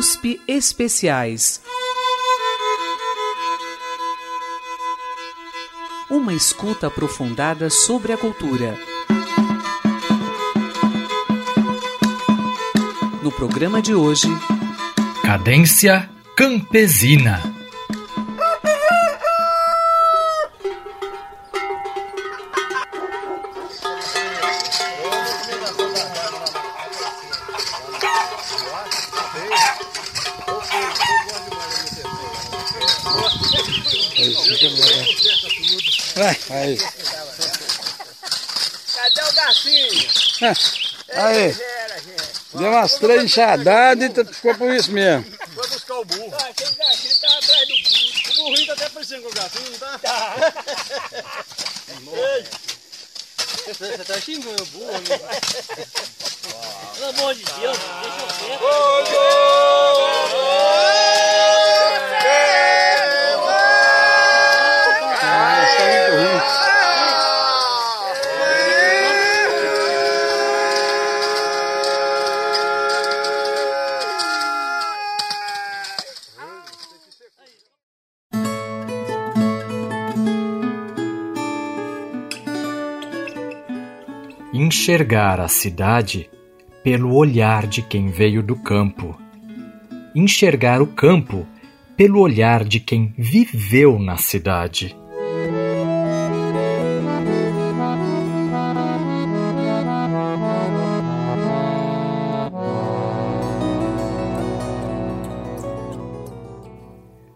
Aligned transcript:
USP 0.00 0.40
Especiais. 0.48 1.60
Uma 6.08 6.32
escuta 6.32 6.86
aprofundada 6.86 7.68
sobre 7.68 8.10
a 8.10 8.16
cultura. 8.16 8.78
No 13.22 13.30
programa 13.30 13.82
de 13.82 13.94
hoje, 13.94 14.28
Cadência 15.22 16.08
Campesina. 16.34 17.59
Aí. 36.60 36.78
Cadê 38.94 39.22
o 39.22 39.32
garfinho? 39.32 40.08
Aí. 41.12 41.56
Deu 42.54 42.70
umas 42.70 42.94
três 42.94 43.24
enxadadas 43.24 44.10
e 44.10 44.24
ficou 44.34 44.54
por 44.56 44.74
isso 44.74 44.92
mesmo. 44.92 45.24
Foi 45.54 45.68
buscar 45.68 45.98
o 45.98 46.04
burro. 46.04 46.36
Ah, 46.40 46.46
aquele 46.48 46.74
garfinho 46.74 47.20
tá 47.20 47.38
atrás 47.38 47.68
do 47.68 47.74
burro. 47.74 48.10
O 48.30 48.44
burrinho 48.44 48.66
tá 48.66 48.72
até 48.72 48.88
parecendo 48.88 49.22
com 49.22 49.28
o 49.28 49.32
garfinho, 49.32 49.70
não 49.70 49.78
tá? 49.78 49.98
Tá. 49.98 50.36
Você 53.66 53.98
tá 53.98 54.20
xingando 54.20 54.62
o 54.62 54.66
burro, 54.66 54.94
amigo. 54.96 55.20
Pelo 56.94 57.08
amor 57.10 57.34
de 57.34 57.44
Deus, 57.44 57.78
deixa 58.02 58.20
eu 58.46 58.66
ver. 59.06 60.09
Enxergar 85.00 85.40
a 85.40 85.48
cidade 85.48 86.28
pelo 86.84 87.14
olhar 87.16 87.66
de 87.66 87.80
quem 87.80 88.08
veio 88.08 88.42
do 88.42 88.54
campo. 88.54 89.18
Enxergar 90.14 90.82
o 90.82 90.88
campo 90.88 91.46
pelo 91.96 92.20
olhar 92.20 92.62
de 92.62 92.80
quem 92.80 93.14
viveu 93.16 93.98
na 93.98 94.18
cidade. 94.18 94.94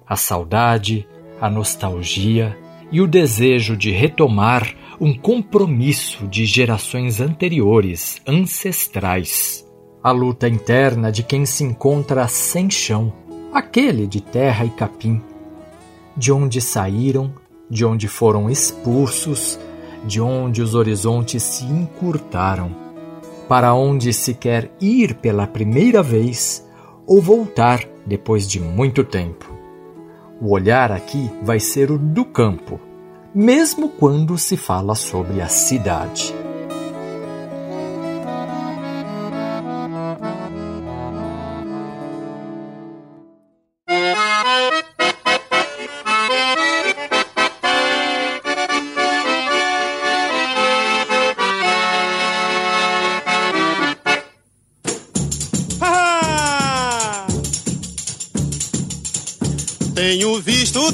A 0.07 0.17
saudade, 0.17 1.09
a 1.41 1.49
nostalgia 1.49 2.55
e 2.93 3.01
o 3.01 3.07
desejo 3.07 3.75
de 3.75 3.91
retomar 3.91 4.84
um 5.01 5.15
compromisso 5.15 6.27
de 6.27 6.47
gerações 6.47 7.21
anteriores, 7.21 8.21
ancestrais. 8.27 9.65
A 10.03 10.11
luta 10.11 10.49
interna 10.49 11.11
de 11.11 11.23
quem 11.23 11.47
se 11.47 11.65
encontra 11.65 12.29
sem 12.29 12.71
chão, 12.71 13.13
aquele 13.53 14.07
de 14.07 14.21
terra 14.21 14.65
e 14.65 14.71
capim, 14.71 15.21
de 16.17 16.31
onde 16.31 16.61
saíram, 16.61 17.33
de 17.69 17.85
onde 17.85 18.07
foram 18.07 18.51
expulsos, 18.51 19.59
de 20.07 20.21
onde 20.21 20.63
os 20.63 20.75
horizontes 20.75 21.43
se 21.43 21.65
encurtaram, 21.65 22.71
para 23.49 23.75
onde 23.75 24.13
se 24.13 24.35
quer 24.35 24.71
ir 24.81 25.15
pela 25.15 25.47
primeira 25.47 26.03
vez 26.03 26.67
ou 27.07 27.21
voltar 27.21 27.81
depois 28.07 28.49
de 28.49 28.61
muito 28.61 29.03
tempo. 29.03 29.51
O 30.41 30.53
olhar 30.53 30.93
aqui 30.93 31.31
vai 31.43 31.59
ser 31.59 31.91
o 31.91 31.99
do 31.99 32.25
campo, 32.25 32.79
mesmo 33.35 33.89
quando 33.89 34.39
se 34.39 34.57
fala 34.57 34.95
sobre 34.95 35.41
a 35.41 35.49
cidade. 35.49 36.44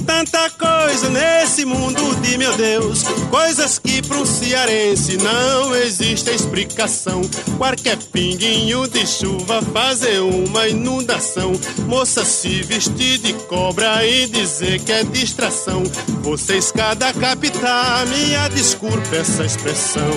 Tanta 0.05 0.51
coisa 0.51 1.09
nesse 1.09 1.65
mundo 1.65 2.15
de 2.21 2.39
meu 2.39 2.57
Deus, 2.57 3.03
coisas 3.31 3.79
que 3.79 4.03
para 4.03 4.19
um 4.19 4.27
cearense 4.27 5.17
não 5.17 5.75
existe 5.75 6.31
explicação. 6.31 7.23
Qualquer 7.57 7.97
pinguinho 7.97 8.89
de 8.89 9.07
chuva 9.07 9.63
fazer 9.63 10.21
uma 10.21 10.69
inundação, 10.69 11.53
moça 11.87 12.25
se 12.25 12.63
vestir 12.63 13.19
de 13.19 13.33
cobra 13.33 14.07
e 14.07 14.27
dizer 14.27 14.81
que 14.81 14.93
é 14.93 15.05
distração. 15.05 15.83
Vocês 16.23 16.73
cada 16.73 17.13
capital, 17.13 18.07
minha 18.07 18.49
desculpa 18.49 19.17
essa 19.17 19.45
expressão. 19.45 20.11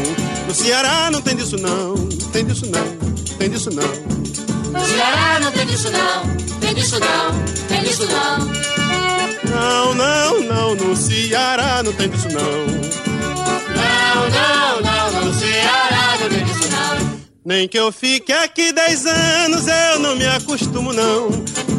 No 0.48 0.54
Ceará 0.54 1.10
não 1.12 1.22
tem 1.22 1.36
disso 1.36 1.58
não, 1.58 1.96
tem 2.32 2.46
disso 2.46 2.66
não, 2.66 3.38
tem 3.38 3.50
disso 3.50 3.70
não. 3.72 4.14
No 4.72 4.86
Ceará 4.88 5.40
não 5.40 5.52
tem 5.52 5.66
disso 5.66 5.92
não, 5.92 6.60
tem 6.60 6.74
disso 6.74 7.00
não, 7.00 7.68
tem 7.68 7.84
disso 7.84 8.06
não. 8.06 8.73
Não, 9.54 9.94
não, 9.94 10.40
não, 10.42 10.76
no 10.76 10.96
Ceará 10.96 11.84
não 11.84 11.94
tem 11.94 12.10
disso 12.10 12.28
não. 12.30 12.42
Não, 13.76 14.30
não, 14.30 14.82
não, 14.82 15.26
no 15.26 15.34
Ceará 15.34 16.18
não 16.20 16.30
tem 16.30 16.44
disso 16.44 16.70
não. 16.70 16.73
Nem 17.46 17.68
que 17.68 17.78
eu 17.78 17.92
fique 17.92 18.32
aqui 18.32 18.72
dez 18.72 19.06
anos, 19.06 19.66
eu 19.68 20.00
não 20.00 20.16
me 20.16 20.26
acostumo 20.26 20.94
não. 20.94 21.30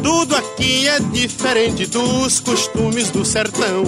Tudo 0.03 0.35
aqui 0.35 0.87
é 0.87 0.99
diferente 0.99 1.87
dos 1.87 2.39
costumes 2.39 3.09
do 3.09 3.25
sertão. 3.25 3.83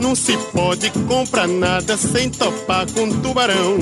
Não 0.00 0.16
se 0.16 0.36
pode 0.52 0.90
comprar 1.06 1.46
nada 1.46 1.96
sem 1.96 2.28
topar 2.28 2.84
com 2.90 3.08
tubarão. 3.20 3.78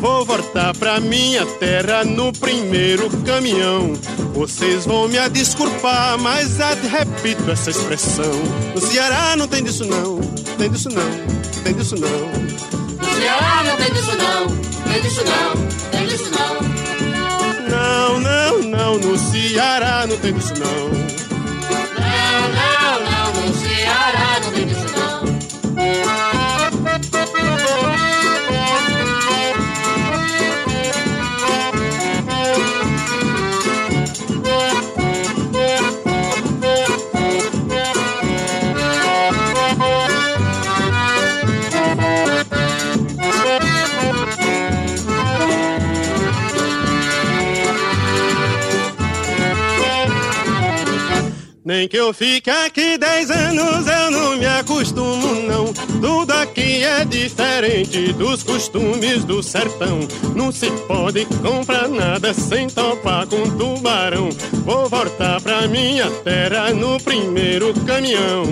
Vou 0.00 0.24
voltar 0.24 0.76
pra 0.76 1.00
minha 1.00 1.44
terra 1.44 2.04
no 2.04 2.32
primeiro 2.32 3.10
caminhão. 3.24 3.94
Vocês 4.32 4.86
vão 4.86 5.08
me 5.08 5.28
desculpar, 5.30 6.16
mas 6.20 6.58
repito 6.58 7.50
essa 7.50 7.70
expressão. 7.70 8.32
No 8.76 8.80
Ceará 8.80 9.34
não 9.34 9.48
tem 9.48 9.64
disso 9.64 9.84
não, 9.84 10.20
tem 10.56 10.70
disso 10.70 10.88
não, 10.88 11.62
tem 11.64 11.74
disso 11.74 11.96
não. 11.96 12.08
No 12.08 13.20
Ceará 13.20 13.64
não 13.64 13.76
tem 13.76 13.92
disso 13.92 14.16
não, 14.16 14.46
tem 14.92 15.02
disso 15.02 15.24
não, 15.24 15.90
tem 15.90 16.06
disso 16.06 16.30
não. 16.30 16.71
Não, 18.22 18.62
não, 18.62 18.98
no 18.98 19.18
Ceará 19.18 20.06
não 20.06 20.16
tem 20.16 20.32
disso 20.32 20.54
não. 20.58 20.88
Não, 20.88 21.31
Nem 51.72 51.88
que 51.88 51.96
eu 51.96 52.12
fique 52.12 52.50
aqui 52.50 52.98
dez 52.98 53.30
anos, 53.30 53.86
eu 53.86 54.10
não 54.10 54.36
me 54.36 54.44
acostumo 54.44 55.34
não. 55.48 55.72
Tudo 56.02 56.30
aqui 56.32 56.84
é 56.84 57.02
diferente 57.02 58.12
dos 58.12 58.42
costumes 58.42 59.24
do 59.24 59.42
sertão. 59.42 60.00
Não 60.36 60.52
se 60.52 60.70
pode 60.86 61.24
comprar 61.40 61.88
nada 61.88 62.34
sem 62.34 62.68
topar 62.68 63.26
com 63.26 63.48
tubarão. 63.56 64.28
Vou 64.66 64.86
voltar 64.86 65.40
pra 65.40 65.66
minha 65.66 66.10
terra 66.10 66.74
no 66.74 67.00
primeiro 67.00 67.72
caminhão. 67.86 68.44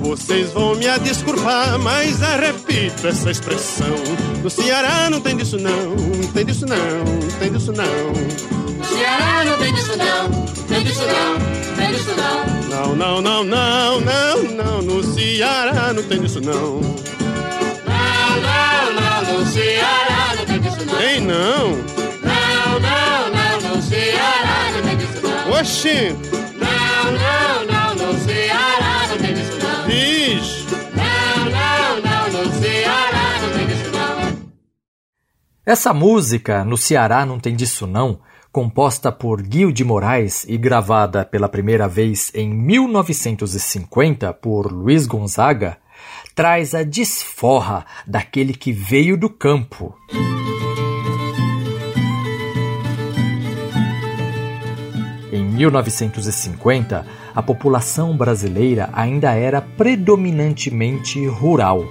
Vocês 0.00 0.52
vão 0.52 0.76
me 0.76 0.86
desculpar, 1.00 1.80
mas 1.80 2.22
eu 2.22 2.38
repito 2.38 3.08
essa 3.08 3.28
expressão. 3.28 3.96
No 4.40 4.48
Ceará 4.48 5.10
não 5.10 5.20
tem 5.20 5.36
disso 5.36 5.58
não, 5.58 5.96
tem 6.32 6.46
disso 6.46 6.64
não, 6.64 7.38
tem 7.40 7.50
disso 7.50 7.72
não. 7.72 8.12
No 8.78 8.84
Ceará 8.84 9.44
não 9.44 9.58
tem 9.58 9.74
disso 9.74 9.96
não, 9.96 10.57
tem 10.78 10.84
disso 10.84 11.02
não, 11.06 11.38
não. 12.68 12.96
Não, 12.96 13.20
não, 13.20 13.20
não, 13.22 13.44
não, 13.44 14.00
não, 14.00 14.42
não, 14.54 14.82
no 14.82 15.02
Ceará 15.02 15.92
não 15.92 16.02
tem 16.04 16.20
disso 16.20 16.40
não. 16.40 16.80
Não, 16.80 18.40
não, 18.40 18.92
não, 18.94 19.40
no 19.40 19.46
Ceará 19.46 20.34
não 20.36 20.44
tem 20.46 20.60
disso 20.60 20.84
não. 20.86 20.98
Tem 20.98 21.20
não. 21.20 21.68
Não, 22.22 22.80
não, 22.80 23.30
não, 23.34 23.76
no 23.76 23.82
Ceará 23.82 24.70
não 24.72 24.82
tem 24.82 24.96
disso 24.96 25.20
não. 25.22 25.52
Oxi, 25.60 26.16
Não, 26.54 27.12
não, 27.12 27.96
não, 27.96 28.12
no 28.12 28.18
Ceará 28.20 29.06
não 29.08 29.18
tem 29.18 29.34
disso 29.34 29.58
não. 29.58 29.86
diz. 29.88 30.66
Não, 30.94 31.44
não, 31.50 32.00
não, 32.02 32.44
no 32.44 32.60
Ceará 32.60 33.40
não 33.42 33.50
tem 33.50 33.66
disso 33.66 33.90
não. 33.92 34.48
Essa 35.66 35.92
música, 35.92 36.64
No 36.64 36.76
Ceará 36.76 37.26
Não 37.26 37.38
Tem 37.40 37.54
Disso 37.56 37.86
Não, 37.86 38.20
composta 38.52 39.12
por 39.12 39.42
Guil 39.42 39.70
de 39.70 39.84
Moraes 39.84 40.44
e 40.48 40.56
gravada 40.56 41.24
pela 41.24 41.48
primeira 41.48 41.86
vez 41.86 42.30
em 42.34 42.52
1950 42.52 44.32
por 44.34 44.72
Luiz 44.72 45.06
Gonzaga, 45.06 45.78
traz 46.34 46.74
a 46.74 46.82
desforra 46.82 47.84
daquele 48.06 48.52
que 48.52 48.72
veio 48.72 49.16
do 49.16 49.28
campo. 49.28 49.94
Em 55.32 55.44
1950, 55.44 57.06
a 57.34 57.42
população 57.42 58.16
brasileira 58.16 58.88
ainda 58.92 59.32
era 59.34 59.60
predominantemente 59.60 61.26
rural 61.26 61.84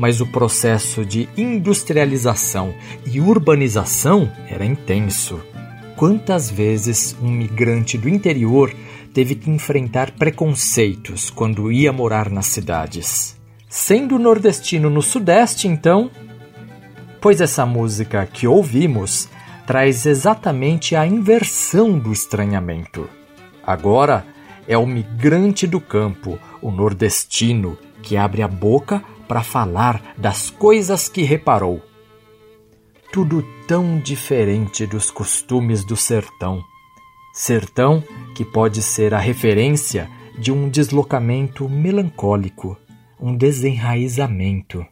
mas 0.00 0.18
o 0.18 0.26
processo 0.26 1.04
de 1.04 1.28
industrialização 1.36 2.74
e 3.04 3.20
urbanização 3.20 4.32
era 4.48 4.64
intenso. 4.64 5.38
Quantas 6.00 6.50
vezes 6.50 7.14
um 7.20 7.30
migrante 7.30 7.98
do 7.98 8.08
interior 8.08 8.74
teve 9.12 9.34
que 9.34 9.50
enfrentar 9.50 10.12
preconceitos 10.12 11.28
quando 11.28 11.70
ia 11.70 11.92
morar 11.92 12.30
nas 12.30 12.46
cidades? 12.46 13.38
Sendo 13.68 14.18
nordestino 14.18 14.88
no 14.88 15.02
Sudeste, 15.02 15.68
então? 15.68 16.10
Pois 17.20 17.42
essa 17.42 17.66
música 17.66 18.24
que 18.24 18.46
ouvimos 18.46 19.28
traz 19.66 20.06
exatamente 20.06 20.96
a 20.96 21.06
inversão 21.06 21.98
do 21.98 22.14
estranhamento. 22.14 23.06
Agora 23.62 24.24
é 24.66 24.78
o 24.78 24.86
migrante 24.86 25.66
do 25.66 25.82
campo, 25.82 26.38
o 26.62 26.70
nordestino, 26.70 27.76
que 28.02 28.16
abre 28.16 28.40
a 28.40 28.48
boca 28.48 29.04
para 29.28 29.42
falar 29.42 30.14
das 30.16 30.48
coisas 30.48 31.10
que 31.10 31.24
reparou. 31.24 31.82
Tudo 33.12 33.44
tão 33.70 34.00
diferente 34.00 34.84
dos 34.84 35.12
costumes 35.12 35.84
do 35.84 35.96
sertão. 35.96 36.60
Sertão 37.32 38.02
que 38.34 38.44
pode 38.44 38.82
ser 38.82 39.14
a 39.14 39.18
referência 39.20 40.10
de 40.36 40.50
um 40.50 40.68
deslocamento 40.68 41.68
melancólico, 41.68 42.76
um 43.20 43.32
desenraizamento. 43.32 44.84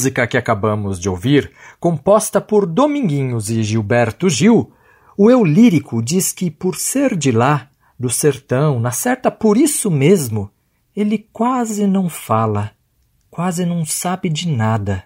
Música 0.00 0.26
que 0.26 0.38
acabamos 0.38 0.98
de 0.98 1.10
ouvir, 1.10 1.52
composta 1.78 2.40
por 2.40 2.64
Dominguinhos 2.64 3.50
e 3.50 3.62
Gilberto 3.62 4.30
Gil, 4.30 4.72
o 5.14 5.30
eu 5.30 5.44
lírico 5.44 6.02
diz 6.02 6.32
que, 6.32 6.50
por 6.50 6.74
ser 6.74 7.14
de 7.14 7.30
lá, 7.30 7.68
do 7.98 8.08
sertão, 8.08 8.80
na 8.80 8.92
certa 8.92 9.30
por 9.30 9.58
isso 9.58 9.90
mesmo, 9.90 10.50
ele 10.96 11.18
quase 11.30 11.86
não 11.86 12.08
fala, 12.08 12.70
quase 13.30 13.66
não 13.66 13.84
sabe 13.84 14.30
de 14.30 14.48
nada. 14.48 15.04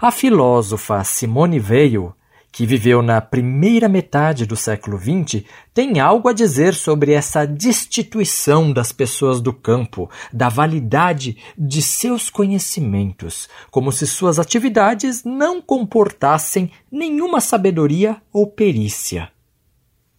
A 0.00 0.12
filósofa 0.12 1.02
Simone 1.02 1.58
Weil, 1.58 2.14
que 2.58 2.66
viveu 2.66 3.02
na 3.02 3.20
primeira 3.20 3.88
metade 3.88 4.44
do 4.44 4.56
século 4.56 4.98
XX, 4.98 5.44
tem 5.72 6.00
algo 6.00 6.28
a 6.28 6.32
dizer 6.32 6.74
sobre 6.74 7.12
essa 7.12 7.46
destituição 7.46 8.72
das 8.72 8.90
pessoas 8.90 9.40
do 9.40 9.52
campo, 9.52 10.10
da 10.32 10.48
validade 10.48 11.36
de 11.56 11.80
seus 11.80 12.28
conhecimentos, 12.28 13.48
como 13.70 13.92
se 13.92 14.08
suas 14.08 14.40
atividades 14.40 15.22
não 15.22 15.62
comportassem 15.62 16.68
nenhuma 16.90 17.40
sabedoria 17.40 18.20
ou 18.32 18.48
perícia. 18.48 19.30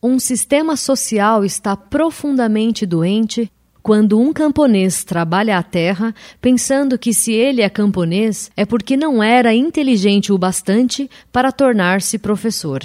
Um 0.01 0.17
sistema 0.17 0.77
social 0.77 1.43
está 1.43 1.75
profundamente 1.75 2.85
doente 2.85 3.51
quando 3.89 4.19
um 4.19 4.31
camponês 4.31 5.03
trabalha 5.03 5.57
a 5.57 5.63
terra 5.63 6.13
pensando 6.39 6.95
que 6.95 7.11
se 7.11 7.33
ele 7.33 7.63
é 7.63 7.69
camponês 7.69 8.51
é 8.55 8.63
porque 8.63 8.95
não 8.95 9.23
era 9.23 9.51
inteligente 9.51 10.31
o 10.31 10.37
bastante 10.37 11.09
para 11.31 11.51
tornar-se 11.51 12.19
professor. 12.19 12.83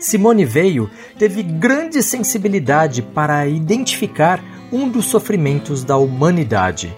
Simone 0.00 0.46
Veil 0.46 0.88
teve 1.18 1.42
grande 1.42 2.02
sensibilidade 2.02 3.02
para 3.02 3.46
identificar 3.46 4.42
um 4.72 4.88
dos 4.88 5.04
sofrimentos 5.04 5.84
da 5.84 5.98
humanidade, 5.98 6.90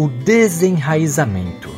o 0.00 0.08
desenraizamento. 0.08 1.68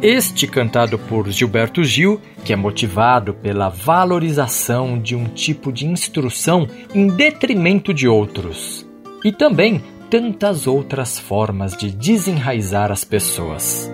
Este 0.00 0.46
cantado 0.46 0.98
por 0.98 1.28
Gilberto 1.28 1.84
Gil, 1.84 2.18
que 2.42 2.50
é 2.50 2.56
motivado 2.56 3.34
pela 3.34 3.68
valorização 3.68 4.98
de 4.98 5.14
um 5.14 5.26
tipo 5.26 5.70
de 5.70 5.84
instrução 5.84 6.66
em 6.94 7.08
detrimento 7.08 7.92
de 7.92 8.08
outros, 8.08 8.88
e 9.22 9.30
também 9.30 9.82
tantas 10.08 10.66
outras 10.66 11.18
formas 11.18 11.76
de 11.76 11.90
desenraizar 11.90 12.90
as 12.90 13.04
pessoas. 13.04 13.90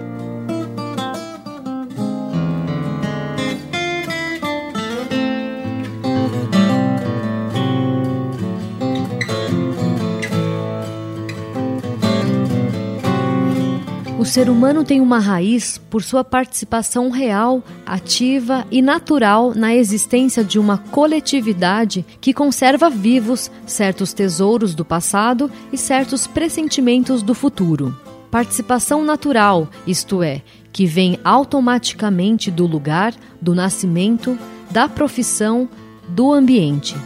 O 14.24 14.26
ser 14.26 14.48
humano 14.48 14.82
tem 14.84 15.02
uma 15.02 15.18
raiz 15.18 15.76
por 15.76 16.02
sua 16.02 16.24
participação 16.24 17.10
real, 17.10 17.62
ativa 17.84 18.66
e 18.70 18.80
natural 18.80 19.52
na 19.54 19.74
existência 19.74 20.42
de 20.42 20.58
uma 20.58 20.78
coletividade 20.78 22.06
que 22.22 22.32
conserva 22.32 22.88
vivos 22.88 23.50
certos 23.66 24.14
tesouros 24.14 24.74
do 24.74 24.82
passado 24.82 25.52
e 25.70 25.76
certos 25.76 26.26
pressentimentos 26.26 27.22
do 27.22 27.34
futuro. 27.34 27.94
Participação 28.30 29.04
natural, 29.04 29.68
isto 29.86 30.22
é, 30.22 30.40
que 30.72 30.86
vem 30.86 31.20
automaticamente 31.22 32.50
do 32.50 32.66
lugar, 32.66 33.12
do 33.42 33.54
nascimento, 33.54 34.38
da 34.70 34.88
profissão, 34.88 35.68
do 36.08 36.32
ambiente. 36.32 36.96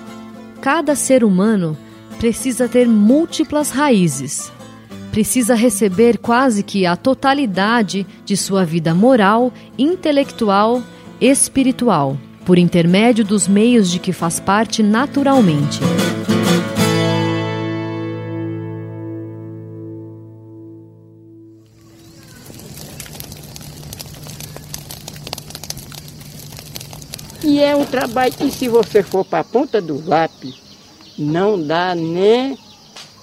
Cada 0.60 0.94
ser 0.94 1.24
humano 1.24 1.76
precisa 2.20 2.68
ter 2.68 2.86
múltiplas 2.86 3.70
raízes 3.70 4.52
precisa 5.18 5.56
receber 5.56 6.16
quase 6.16 6.62
que 6.62 6.86
a 6.86 6.94
totalidade 6.94 8.06
de 8.24 8.36
sua 8.36 8.64
vida 8.64 8.94
moral, 8.94 9.52
intelectual, 9.76 10.80
espiritual, 11.20 12.16
por 12.44 12.56
intermédio 12.56 13.24
dos 13.24 13.48
meios 13.48 13.90
de 13.90 13.98
que 13.98 14.12
faz 14.12 14.38
parte 14.38 14.80
naturalmente. 14.80 15.80
E 27.42 27.58
é 27.58 27.74
um 27.74 27.84
trabalho 27.84 28.32
que 28.34 28.52
se 28.52 28.68
você 28.68 29.02
for 29.02 29.24
para 29.24 29.40
a 29.40 29.44
ponta 29.44 29.82
do 29.82 30.00
lápis, 30.08 30.54
não 31.18 31.60
dá 31.60 31.92
nem 31.92 32.56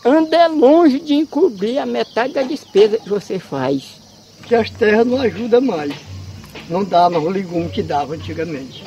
anda 0.06 0.46
longe 0.46 1.00
de 1.00 1.16
encobrir 1.16 1.80
a 1.80 1.86
metade 1.86 2.34
da 2.34 2.44
despesa 2.44 3.00
que 3.00 3.10
você 3.10 3.40
faz. 3.40 3.84
Que 4.46 4.54
as 4.54 4.70
terras 4.70 5.08
não 5.08 5.20
ajudam 5.20 5.60
mais. 5.60 5.92
Não 6.70 6.84
dá 6.84 7.10
mais 7.10 7.24
o 7.24 7.30
legume 7.30 7.70
que 7.70 7.82
dava 7.82 8.14
antigamente. 8.14 8.84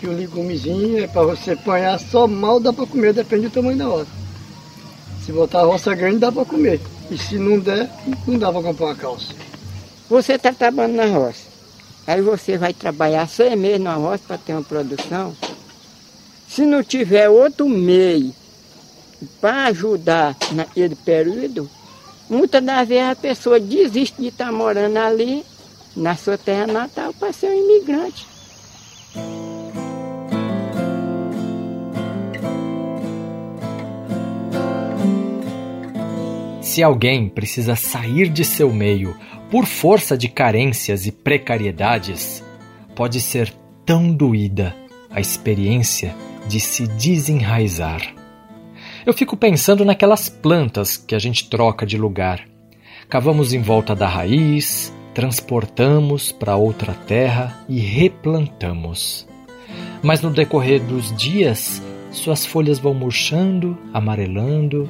Que 0.00 0.08
o 0.08 0.12
legumezinho 0.12 1.04
é 1.04 1.06
para 1.06 1.22
você 1.22 1.52
apanhar 1.52 2.00
só 2.00 2.26
mal, 2.26 2.58
dá 2.58 2.72
para 2.72 2.86
comer, 2.86 3.12
depende 3.12 3.48
do 3.48 3.52
tamanho 3.52 3.78
da 3.78 3.84
roça. 3.84 4.10
Se 5.24 5.30
botar 5.30 5.60
a 5.60 5.64
roça 5.64 5.94
grande, 5.94 6.18
dá 6.18 6.32
para 6.32 6.44
comer. 6.44 6.80
E 7.08 7.16
se 7.16 7.38
não 7.38 7.60
der, 7.60 7.88
não 8.26 8.36
dá 8.36 8.52
para 8.52 8.62
comprar 8.62 8.86
uma 8.86 8.96
calça. 8.96 9.32
Você 10.10 10.32
está 10.32 10.52
trabalhando 10.52 10.96
na 10.96 11.06
roça. 11.06 11.44
Aí 12.06 12.20
você 12.20 12.58
vai 12.58 12.74
trabalhar 12.74 13.28
seis 13.28 13.56
meses 13.56 13.80
na 13.80 13.94
roça 13.94 14.24
para 14.26 14.38
ter 14.38 14.52
uma 14.52 14.62
produção. 14.62 15.34
Se 16.48 16.66
não 16.66 16.82
tiver 16.82 17.28
outro 17.28 17.68
meio 17.68 18.34
para 19.40 19.66
ajudar 19.66 20.36
naquele 20.52 20.94
período, 20.94 21.68
muitas 22.28 22.62
das 22.62 22.88
vezes 22.88 23.10
a 23.10 23.16
pessoa 23.16 23.60
desiste 23.60 24.20
de 24.20 24.28
estar 24.28 24.52
morando 24.52 24.98
ali, 24.98 25.44
na 25.96 26.16
sua 26.16 26.36
terra 26.36 26.66
natal, 26.66 27.12
para 27.14 27.32
ser 27.32 27.50
um 27.50 27.64
imigrante. 27.64 28.26
Se 36.60 36.82
alguém 36.82 37.28
precisa 37.28 37.76
sair 37.76 38.28
de 38.28 38.44
seu 38.44 38.72
meio 38.72 39.16
por 39.48 39.64
força 39.64 40.18
de 40.18 40.28
carências 40.28 41.06
e 41.06 41.12
precariedades, 41.12 42.42
pode 42.96 43.20
ser 43.20 43.54
tão 43.86 44.12
doída 44.12 44.74
a 45.08 45.20
experiência 45.20 46.12
de 46.48 46.58
se 46.58 46.88
desenraizar. 46.88 48.23
Eu 49.06 49.12
fico 49.12 49.36
pensando 49.36 49.84
naquelas 49.84 50.30
plantas 50.30 50.96
que 50.96 51.14
a 51.14 51.18
gente 51.18 51.50
troca 51.50 51.84
de 51.84 51.98
lugar. 51.98 52.48
Cavamos 53.06 53.52
em 53.52 53.60
volta 53.60 53.94
da 53.94 54.08
raiz, 54.08 54.90
transportamos 55.12 56.32
para 56.32 56.56
outra 56.56 56.94
terra 56.94 57.64
e 57.68 57.78
replantamos. 57.78 59.28
Mas 60.02 60.22
no 60.22 60.30
decorrer 60.30 60.82
dos 60.82 61.14
dias, 61.16 61.82
suas 62.10 62.46
folhas 62.46 62.78
vão 62.78 62.94
murchando, 62.94 63.76
amarelando, 63.92 64.88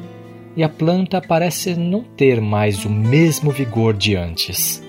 e 0.57 0.63
a 0.63 0.69
planta 0.69 1.21
parece 1.21 1.75
não 1.75 2.05
ter 2.05 2.41
mais 2.41 2.85
o 2.85 2.91
mesmo 2.91 3.51
vigor 3.51 3.95
de 3.95 4.15
antes. 4.15 4.81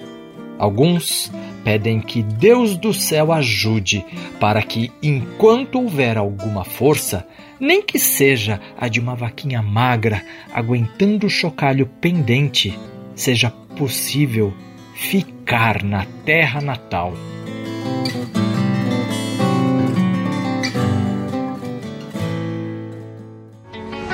Alguns 0.59 1.31
pedem 1.65 1.99
que 1.99 2.21
Deus 2.21 2.77
do 2.77 2.93
céu 2.93 3.33
ajude 3.33 4.05
para 4.39 4.61
que, 4.61 4.91
enquanto 5.01 5.81
houver 5.81 6.15
alguma 6.15 6.63
força, 6.63 7.27
nem 7.59 7.81
que 7.81 7.97
seja 7.97 8.61
a 8.77 8.87
de 8.87 8.99
uma 8.99 9.15
vaquinha 9.15 9.63
magra 9.63 10.23
aguentando 10.53 11.25
o 11.25 11.29
chocalho 11.29 11.87
pendente, 11.99 12.77
seja 13.15 13.49
possível 13.75 14.53
ficar 14.93 15.83
na 15.83 16.05
terra 16.23 16.61
natal. 16.61 17.13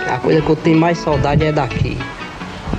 A 0.08 0.18
coisa 0.20 0.42
que 0.42 0.50
eu 0.50 0.56
tenho 0.56 0.78
mais 0.78 0.98
saudade 0.98 1.44
é 1.44 1.52
daqui. 1.52 1.98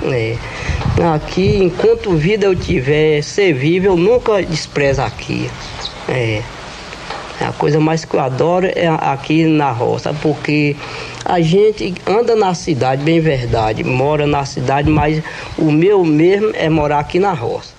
É. 0.05 0.62
Aqui, 1.01 1.57
enquanto 1.57 2.15
vida 2.17 2.47
eu 2.47 2.55
tiver, 2.55 3.23
ser 3.23 3.55
vivo, 3.55 3.87
eu 3.87 3.97
nunca 3.97 4.43
desprezo 4.43 5.01
aqui. 5.01 5.51
É. 6.09 6.43
A 7.41 7.51
coisa 7.53 7.81
mais 7.81 8.05
que 8.05 8.15
eu 8.15 8.21
adoro 8.21 8.67
é 8.67 8.87
aqui 8.87 9.45
na 9.47 9.73
roça, 9.73 10.15
porque 10.23 10.77
a 11.25 11.41
gente 11.41 11.95
anda 12.07 12.37
na 12.37 12.55
cidade, 12.55 13.03
bem 13.03 13.21
verdade, 13.21 13.83
mora 13.83 14.27
na 14.27 14.45
cidade, 14.45 14.89
mas 14.89 15.23
o 15.59 15.73
meu 15.73 16.05
mesmo 16.05 16.51
é 16.55 16.69
morar 16.69 17.01
aqui 17.01 17.19
na 17.19 17.33
roça. 17.33 17.73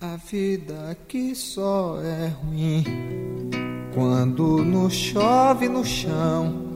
A 0.00 0.16
vida 0.30 0.90
aqui 0.90 1.34
só 1.34 1.98
é 2.00 2.28
ruim 2.28 3.61
quando 3.94 4.64
nos 4.64 4.92
chove 4.92 5.68
no 5.68 5.84
chão. 5.84 6.72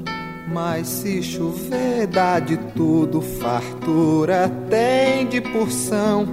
Mas 0.49 0.87
se 0.87 1.23
chover, 1.23 2.07
dá 2.07 2.39
de 2.39 2.57
tudo, 2.57 3.21
fartura 3.21 4.51
tem 4.71 5.27
de 5.27 5.41
porção. 5.41 6.27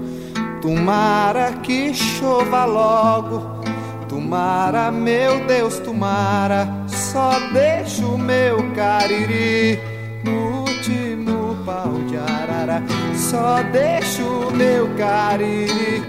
Tomara 0.62 1.52
que 1.64 1.94
chova 1.94 2.64
logo, 2.64 3.62
tomara, 4.08 4.92
meu 4.92 5.46
Deus, 5.46 5.80
tomara. 5.80 6.68
Só 6.88 7.32
deixa 7.52 8.06
o 8.06 8.18
meu 8.18 8.58
cariri 8.76 9.80
no 10.24 10.62
último 10.62 11.58
pau 11.66 11.92
de 12.08 12.16
arara. 12.16 12.84
Só 13.16 13.64
deixa 13.64 14.24
o 14.24 14.52
meu 14.52 14.96
cariri 14.96 16.02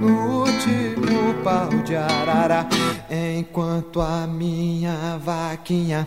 no 0.00 0.40
último 0.40 1.34
pau 1.44 1.68
de 1.84 1.96
arara. 1.96 2.68
Enquanto 3.12 4.00
a 4.00 4.24
minha 4.24 5.18
vaquinha 5.18 6.06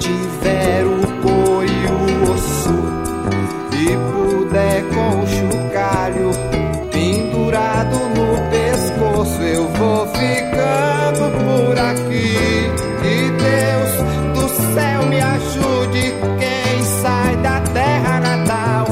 tiver 0.00 0.84
o 0.84 1.22
couro 1.22 1.64
e 1.64 1.86
o 1.86 2.32
osso 2.32 2.74
e 3.72 3.86
puder 4.10 4.82
com 4.88 5.20
o 5.20 5.26
chocalho 5.28 6.30
pendurado 6.90 7.96
no 8.16 8.50
pescoço, 8.50 9.40
eu 9.40 9.68
vou 9.68 10.04
ficando 10.08 11.30
por 11.44 11.78
aqui. 11.78 12.34
Que 13.00 13.30
Deus 13.38 13.92
do 14.34 14.74
céu 14.74 15.06
me 15.06 15.20
ajude, 15.20 16.12
quem 16.40 16.82
sai 17.02 17.36
da 17.36 17.60
terra 17.72 18.18
natal 18.18 18.86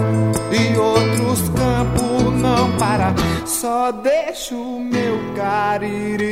e 0.52 0.78
outros 0.78 1.48
campos 1.48 2.40
não 2.40 2.76
para, 2.78 3.12
só 3.44 3.90
deixa 3.90 4.54
o 4.54 4.78
meu 4.78 5.34
cariri 5.34 6.29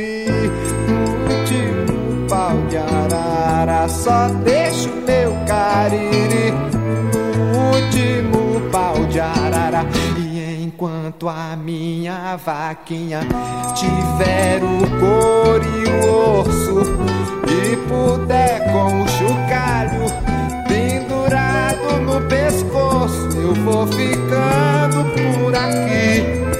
Só 3.89 4.29
deixo 4.43 4.89
meu 5.07 5.35
cariri 5.47 6.51
no 6.51 7.75
último 7.75 8.61
pau 8.71 9.05
de 9.05 9.19
arara. 9.19 9.85
E 10.17 10.63
enquanto 10.63 11.27
a 11.27 11.55
minha 11.55 12.37
vaquinha 12.37 13.21
tiver 13.73 14.61
o 14.63 14.79
couro 14.99 15.65
e 15.65 15.89
o 15.89 16.39
osso 16.39 16.81
e 17.47 17.75
puder 17.87 18.71
com 18.71 19.01
o 19.01 19.07
chocalho 19.07 20.05
pendurado 20.67 21.99
no 22.01 22.21
pescoço, 22.27 23.27
eu 23.37 23.55
vou 23.55 23.87
ficando 23.87 25.03
por 25.13 25.55
aqui. 25.55 26.58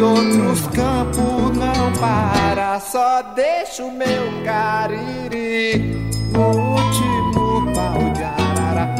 Outros 0.00 0.66
campos 0.68 1.56
não 1.56 1.92
para. 2.00 2.80
Só 2.80 3.22
deixa 3.34 3.84
o 3.84 3.90
meu 3.90 4.42
cariri 4.44 5.96
no 6.32 6.46
último 6.74 7.72
pau 7.74 8.12
de 8.12 8.22
arara. 8.22 8.94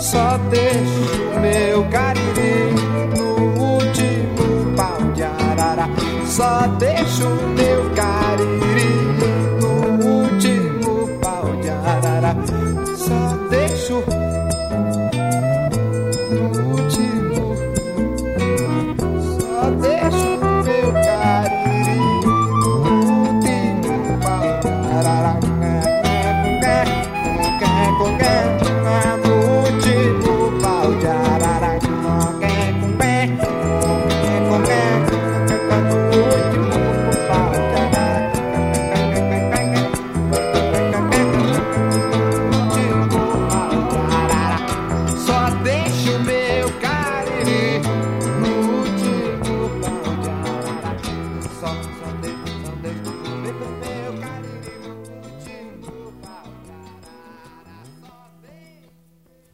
Só 0.00 0.38
deixa 0.50 1.36
o 1.36 1.40
meu 1.40 1.84
cariri 1.90 2.72
no 3.16 3.74
último 3.74 4.76
pau 4.76 5.12
de 5.12 5.22
arara. 5.22 5.88
Só 6.26 6.66
deixa 6.78 7.26
o 7.26 7.48
meu 7.48 7.87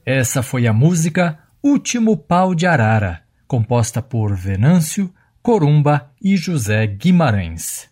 Essa 0.07 0.43
foi 0.43 0.67
a 0.67 0.73
música 0.73 1.39
Último 1.63 2.15
Pau 2.15 2.55
de 2.55 2.67
Arara, 2.67 3.23
composta 3.47 4.03
por 4.03 4.37
Venâncio, 4.37 5.11
Corumba 5.43 6.11
e 6.23 6.37
José 6.37 6.87
Guimarães. 6.87 7.89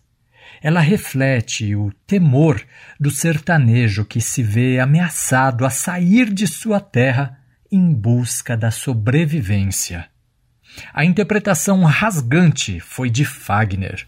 Ela 0.61 0.79
reflete 0.79 1.75
o 1.75 1.91
temor 2.05 2.61
do 2.99 3.09
sertanejo 3.09 4.05
que 4.05 4.21
se 4.21 4.43
vê 4.43 4.79
ameaçado 4.79 5.65
a 5.65 5.71
sair 5.71 6.31
de 6.31 6.45
sua 6.45 6.79
terra 6.79 7.39
em 7.71 7.91
busca 7.91 8.55
da 8.55 8.69
sobrevivência. 8.69 10.07
A 10.93 11.03
interpretação 11.03 11.83
rasgante 11.83 12.79
foi 12.79 13.09
de 13.09 13.25
Fagner. 13.25 14.05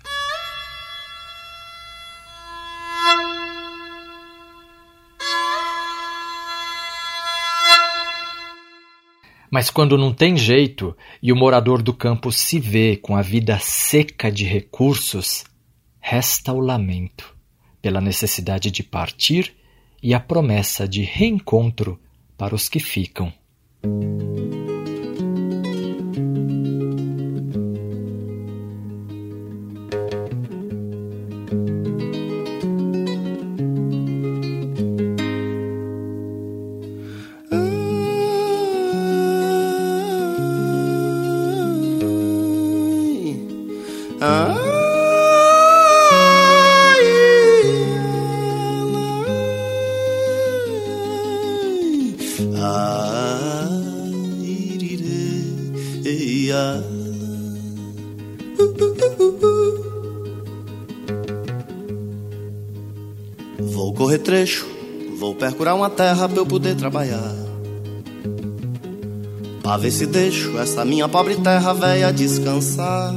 Mas 9.55 9.69
quando 9.69 9.97
não 9.97 10.11
tem 10.11 10.35
jeito 10.35 10.93
e 11.23 11.31
o 11.31 11.35
morador 11.35 11.81
do 11.81 11.93
campo 11.93 12.29
se 12.29 12.59
vê 12.59 12.97
com 12.97 13.15
a 13.15 13.21
vida 13.21 13.57
seca 13.57 14.29
de 14.29 14.43
recursos, 14.43 15.45
resta 15.97 16.51
o 16.51 16.59
lamento 16.59 17.33
pela 17.81 18.01
necessidade 18.01 18.69
de 18.69 18.83
partir 18.83 19.55
e 20.03 20.13
a 20.13 20.19
promessa 20.19 20.85
de 20.85 21.03
reencontro 21.03 21.97
para 22.37 22.53
os 22.53 22.67
que 22.67 22.81
ficam. 22.81 23.31
Vou 65.65 65.73
percurar 65.73 65.75
uma 65.75 65.89
terra 65.89 66.29
pra 66.29 66.37
eu 66.37 66.45
poder 66.45 66.75
trabalhar. 66.75 67.33
Pra 69.63 69.77
ver 69.77 69.91
se 69.91 70.05
deixo 70.05 70.57
essa 70.59 70.85
minha 70.85 71.09
pobre 71.09 71.35
terra 71.37 71.73
velha 71.73 72.13
descansar. 72.13 73.13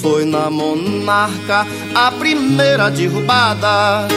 Foi 0.00 0.24
na 0.24 0.50
monarca 0.50 1.66
a 1.94 2.10
primeira 2.12 2.90
derrubada. 2.90 4.08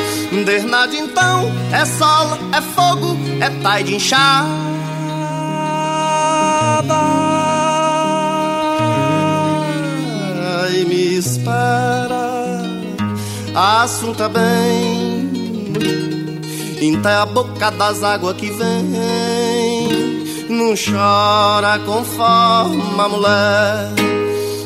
Desde 0.46 0.98
então 0.98 1.52
é 1.74 1.86
sol, 1.86 2.38
é 2.54 2.62
fogo, 2.62 3.18
é 3.42 3.50
tai 3.62 3.84
de 3.84 3.96
enxada. 3.96 4.70
espera. 11.20 12.30
Assunta 13.54 14.30
bem, 14.30 14.89
até 16.80 17.14
a 17.14 17.26
boca 17.26 17.70
das 17.72 18.02
águas 18.04 18.38
que 18.38 18.50
vem. 18.52 19.90
Não 20.50 20.74
chora 20.76 21.78
conforme 21.80 23.00
a 23.00 23.10
mulher. 23.10 23.92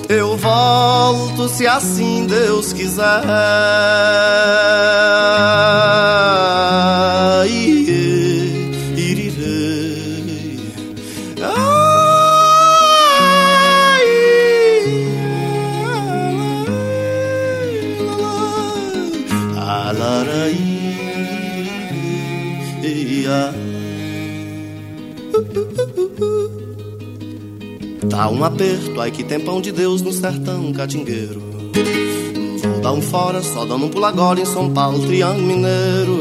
Eu 0.07 0.37
volto 0.37 1.49
se 1.49 1.65
assim 1.65 2.27
Deus 2.27 2.71
quiser. 2.71 3.23
Iê, 7.47 7.72
Tá 28.13 28.29
um 28.29 28.43
aperto, 28.43 29.01
ai 29.01 29.09
que 29.09 29.23
tempão 29.23 29.59
de 29.59 29.71
Deus 29.71 30.03
no 30.03 30.13
sertão 30.13 30.71
catingueiro. 30.71 31.41
Vou 32.61 32.79
dar 32.79 32.91
um 32.91 33.01
fora, 33.01 33.41
só 33.41 33.65
dando 33.65 33.85
um 33.85 33.89
pulo 33.89 34.05
agora 34.05 34.39
em 34.39 34.45
São 34.45 34.71
Paulo, 34.71 34.99
Triângulo 35.07 35.41
Mineiro. 35.41 36.19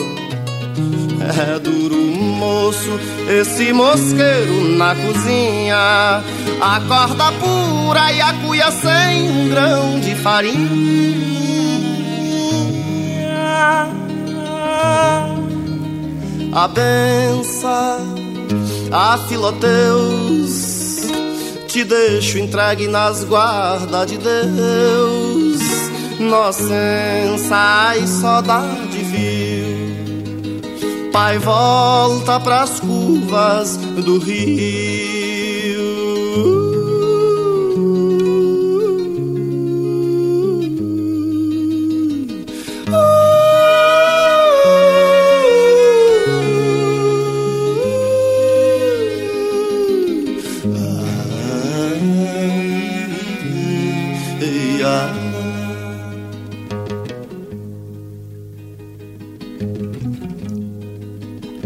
É 1.21 1.59
duro, 1.59 1.95
moço, 1.95 2.99
esse 3.29 3.75
mosqueiro 3.75 4.71
na 4.79 4.95
cozinha. 4.95 6.25
A 6.63 6.81
corda 6.89 7.31
pura 7.33 8.11
e 8.11 8.23
a 8.23 8.33
cuia 8.43 8.71
sem 8.71 9.31
um 9.31 9.51
grão 9.51 10.01
de 10.01 10.15
farinha. 10.15 10.63
A 16.55 16.69
benção, 16.69 18.15
a 18.91 19.19
filoteus, 19.29 20.72
te 21.73 21.85
deixo 21.85 22.39
entregue 22.39 22.87
nas 22.87 23.25
guardas 23.25 24.07
de 24.07 24.19
Deus. 24.19 25.59
Nocença 26.21 27.97
e 27.97 28.07
saudade 28.07 28.99
viu. 28.99 29.91
Pai 31.11 31.39
volta 31.39 32.39
pras 32.41 32.79
curvas 32.79 33.79
do 33.79 34.19
rio. 34.19 35.22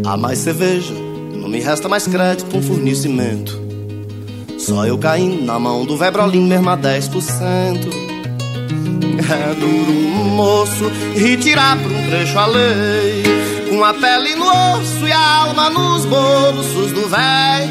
Há 0.07 0.15
mais 0.15 0.39
cerveja, 0.39 0.93
não 1.33 1.49
me 1.49 1.59
resta 1.59 1.89
mais 1.89 2.07
crédito 2.07 2.55
um 2.55 2.61
fornecimento. 2.61 3.59
Só 4.57 4.87
eu 4.87 4.97
caindo 4.97 5.43
na 5.43 5.59
mão 5.59 5.83
do 5.83 5.97
Vebrolim 5.97 6.47
mesmo 6.47 6.69
a 6.69 6.77
10%. 6.77 8.07
É 9.19 9.53
duro 9.55 9.91
um 9.91 10.23
moço 10.33 10.89
retirar 11.13 11.77
por 11.77 11.91
um 11.91 12.07
trecho 12.07 12.39
a 12.39 12.45
lei, 12.45 13.21
com 13.69 13.83
a 13.83 13.93
pele 13.93 14.33
no 14.35 14.45
osso 14.45 15.05
e 15.05 15.11
a 15.11 15.35
alma 15.39 15.69
nos 15.69 16.05
bolsos 16.05 16.93
do 16.93 17.09
véi. 17.09 17.67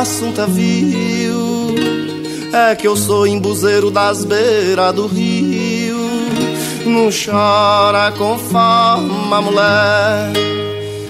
assunta 0.00 0.44
viu. 0.48 1.21
É 2.52 2.74
que 2.74 2.86
eu 2.86 2.94
sou 2.94 3.26
embuzeiro 3.26 3.90
das 3.90 4.24
beiras 4.24 4.94
do 4.94 5.06
rio. 5.06 5.96
Não 6.84 7.08
chora 7.10 8.12
conforme 8.12 9.32
a 9.32 9.40
mulher. 9.40 10.32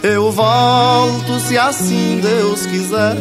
Eu 0.05 0.31
volto 0.31 1.41
se 1.41 1.59
assim 1.59 2.21
Deus 2.21 2.65
quiser. 2.67 3.17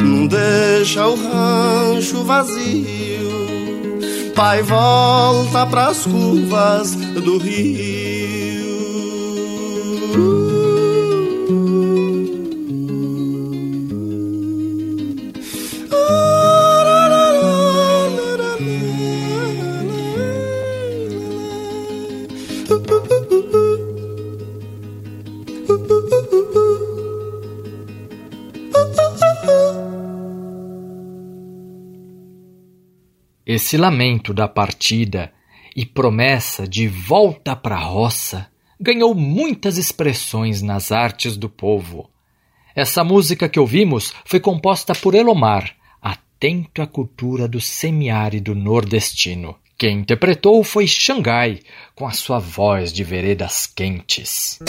Não 0.00 0.26
deixa 0.26 1.06
o 1.06 1.14
rancho 1.14 2.24
vazio. 2.24 2.81
Pai 4.34 4.62
volta 4.62 5.66
pras 5.66 6.04
curvas 6.04 6.94
do 6.94 7.38
rio. 7.38 8.01
Esse 33.54 33.76
lamento 33.76 34.32
da 34.32 34.48
partida 34.48 35.30
e 35.76 35.84
promessa 35.84 36.66
de 36.66 36.88
volta 36.88 37.54
para 37.54 37.76
a 37.76 37.84
roça 37.84 38.48
ganhou 38.80 39.14
muitas 39.14 39.76
expressões 39.76 40.62
nas 40.62 40.90
artes 40.90 41.36
do 41.36 41.50
povo. 41.50 42.08
Essa 42.74 43.04
música 43.04 43.50
que 43.50 43.60
ouvimos 43.60 44.14
foi 44.24 44.40
composta 44.40 44.94
por 44.94 45.14
Elomar, 45.14 45.76
atento 46.00 46.80
à 46.80 46.86
cultura 46.86 47.46
do 47.46 47.60
semiárido 47.60 48.54
nordestino. 48.54 49.54
Quem 49.76 49.98
interpretou 49.98 50.64
foi 50.64 50.86
Xangai, 50.86 51.60
com 51.94 52.06
a 52.06 52.12
sua 52.12 52.38
voz 52.38 52.90
de 52.90 53.04
veredas 53.04 53.66
quentes. 53.66 54.60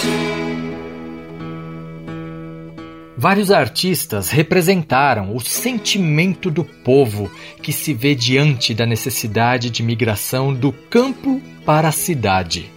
Vários 3.24 3.52
artistas 3.52 4.30
representaram 4.30 5.34
o 5.34 5.40
sentimento 5.40 6.52
do 6.52 6.66
povo 6.66 7.32
que 7.62 7.72
se 7.72 7.94
vê 7.94 8.14
diante 8.14 8.74
da 8.74 8.86
necessidade 8.86 9.70
de 9.70 9.82
migração 9.82 10.54
do 10.54 10.74
campo 10.74 11.42
para 11.66 11.88
a 11.88 11.92
cidade. 11.94 12.70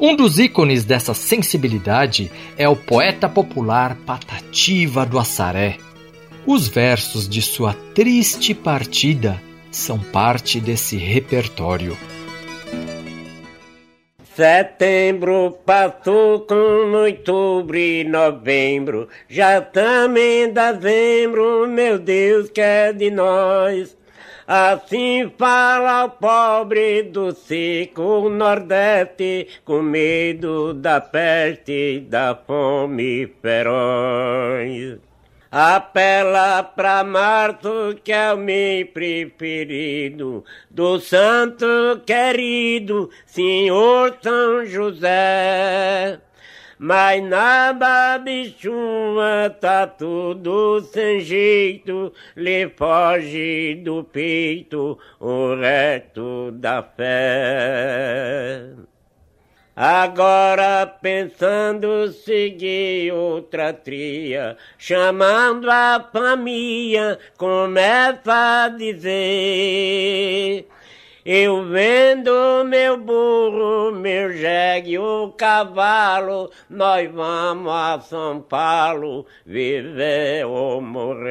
Um 0.00 0.16
dos 0.16 0.38
ícones 0.38 0.82
dessa 0.82 1.12
sensibilidade 1.12 2.32
é 2.56 2.66
o 2.66 2.74
poeta 2.74 3.28
popular 3.28 3.94
Patativa 4.06 5.04
do 5.04 5.18
Assaré. 5.18 5.76
Os 6.46 6.68
versos 6.68 7.28
de 7.28 7.42
sua 7.42 7.74
triste 7.94 8.54
partida 8.54 9.42
são 9.70 9.98
parte 9.98 10.58
desse 10.58 10.96
repertório. 10.96 11.98
Setembro 14.36 15.56
passou 15.64 16.40
com 16.40 16.92
outubro 16.92 17.74
e 17.74 18.04
novembro, 18.04 19.08
já 19.26 19.62
também 19.62 20.42
em 20.42 20.52
dezembro, 20.52 21.66
meu 21.66 21.98
Deus, 21.98 22.50
que 22.50 22.60
é 22.60 22.92
de 22.92 23.10
nós. 23.10 23.96
Assim 24.46 25.32
fala 25.38 26.04
o 26.04 26.10
pobre 26.10 27.04
do 27.04 27.32
seco 27.32 28.28
Nordeste, 28.28 29.48
com 29.64 29.80
medo 29.80 30.74
da 30.74 31.00
peste 31.00 32.00
da 32.00 32.34
fome 32.34 33.32
feroz. 33.40 34.98
Apela 35.50 36.62
pra 36.62 37.04
março 37.04 37.96
que 38.02 38.12
é 38.12 38.32
o 38.32 38.36
meu 38.36 38.86
preferido, 38.88 40.44
do 40.70 40.98
santo 40.98 41.66
querido, 42.04 43.08
senhor 43.24 44.16
São 44.20 44.66
José. 44.66 46.20
Mas 46.78 47.22
na 47.24 47.72
babichua 47.72 49.48
tá 49.60 49.86
tudo 49.86 50.80
sem 50.92 51.20
jeito, 51.20 52.12
lhe 52.36 52.68
foge 52.68 53.76
do 53.82 54.04
peito 54.04 54.98
o 55.18 55.54
resto 55.54 56.50
da 56.52 56.82
fé. 56.82 58.74
Agora 59.78 60.86
pensando 60.86 62.10
seguir 62.10 63.12
outra 63.12 63.74
tria, 63.74 64.56
chamando 64.78 65.70
a 65.70 66.08
família, 66.10 67.18
começa 67.36 68.64
a 68.64 68.68
dizer. 68.70 70.66
Eu 71.26 71.62
vendo 71.64 72.64
meu 72.64 72.96
burro, 72.96 73.92
meu 73.92 74.32
jegue 74.32 74.98
o 74.98 75.30
cavalo, 75.36 76.50
nós 76.70 77.12
vamos 77.12 77.70
a 77.70 78.00
São 78.00 78.40
Paulo 78.40 79.26
viver 79.44 80.46
ou 80.46 80.80
morrer. 80.80 81.26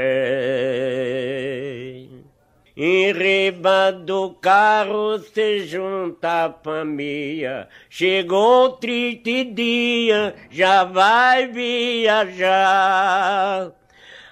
Em 2.78 3.14
riba 3.14 3.90
do 3.94 4.32
carro 4.32 5.18
se 5.20 5.66
junta 5.66 6.48
a 6.48 6.52
família, 6.52 7.70
chegou 7.90 8.74
triste 8.74 9.46
dia, 9.46 10.36
já 10.52 10.84
vai 10.84 11.48
viajar. 11.48 12.52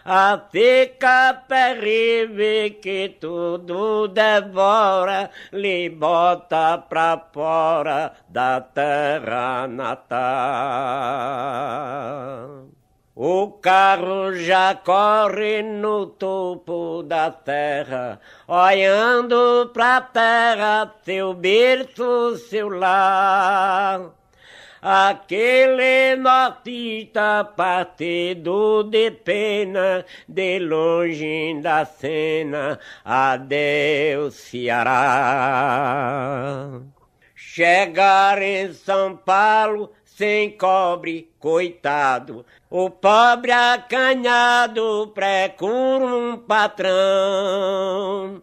A 0.03 0.38
seca 0.51 1.34
terrível 1.47 2.69
que 2.82 3.15
tudo 3.17 4.10
devora, 4.10 5.32
lhe 5.53 5.88
bota 5.88 6.77
pra 6.79 7.17
fora 7.32 8.12
da 8.27 8.60
terra 8.60 9.65
natal. 9.69 10.34
O 13.15 13.52
carro 13.62 14.34
já 14.34 14.73
corre 14.73 15.62
no 15.62 16.08
topo 16.08 17.04
da 17.04 17.30
terra, 17.30 18.19
olhando 18.47 19.69
pra 19.71 20.02
terra, 20.02 20.91
seu 21.04 21.32
berço, 21.32 22.36
seu 22.49 22.69
lar. 22.69 24.10
Aquele 24.82 26.15
nortista 26.15 27.43
partido 27.56 28.82
de 28.82 29.12
pena, 29.12 30.04
de 30.28 30.58
longe 30.58 31.62
da 31.62 31.86
cena, 31.86 32.80
adeus 33.06 34.34
Ceará. 34.34 34.82
Chegar 37.36 38.41
em 38.41 38.73
São 38.73 39.15
Paulo 39.15 39.91
sem 40.15 40.52
cobre, 40.52 41.30
coitado, 41.39 42.45
o 42.69 42.89
pobre 42.89 43.52
acanhado 43.52 45.12
procura 45.13 46.06
um 46.06 46.38
patrão. 46.38 48.41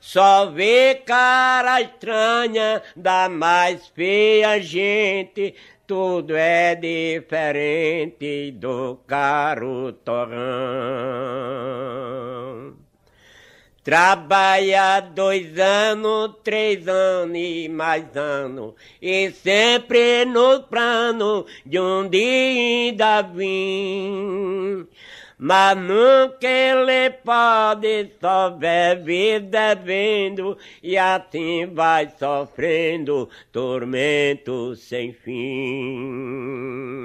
Só 0.00 0.46
vê 0.46 0.94
cara 0.94 1.82
estranha 1.82 2.80
da 2.94 3.28
mais 3.28 3.88
feia 3.88 4.60
gente, 4.60 5.54
tudo 5.86 6.36
é 6.36 6.76
diferente 6.76 8.52
do 8.52 8.96
caro 9.06 9.92
torrão. 10.04 10.38
Trabalha 13.82 15.00
dois 15.00 15.58
anos, 15.58 16.34
três 16.44 16.86
anos 16.86 17.38
e 17.38 17.68
mais 17.68 18.16
anos, 18.16 18.74
e 19.00 19.30
sempre 19.30 20.26
no 20.26 20.62
plano 20.64 21.46
de 21.64 21.80
um 21.80 22.06
dia 22.08 22.20
ainda 22.22 23.22
vir. 23.22 24.86
Mas 25.40 25.78
nunca 25.78 26.48
ele 26.48 27.10
pode 27.24 28.10
só 28.20 28.50
viver 28.50 29.38
devendo, 29.40 30.58
e 30.82 30.98
assim 30.98 31.64
vai 31.66 32.10
sofrendo 32.18 33.30
tormento 33.52 34.74
sem 34.74 35.12
fim. 35.12 36.97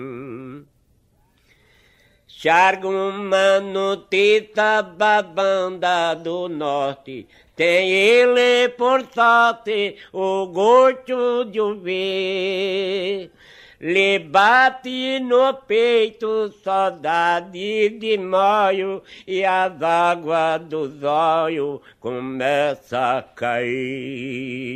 Chargo 2.44 2.90
uma 2.90 3.62
notícia 3.62 4.82
da 4.82 5.22
banda 5.22 6.14
do 6.14 6.50
norte, 6.50 7.26
tem 7.56 7.90
ele 7.90 8.68
por 8.68 9.06
sorte 9.14 9.96
o 10.12 10.48
gosto 10.48 11.46
de 11.46 11.62
ouvir. 11.62 13.32
Lhe 13.80 14.20
bate 14.20 15.22
no 15.22 15.54
peito 15.54 16.54
saudade 16.62 17.90
de 17.92 18.18
maio 18.18 19.02
e 19.26 19.46
as 19.46 19.82
águas 19.82 20.66
dos 20.66 21.02
olhos 21.02 21.80
começam 22.02 23.20
a 23.20 23.22
cair. 23.22 24.73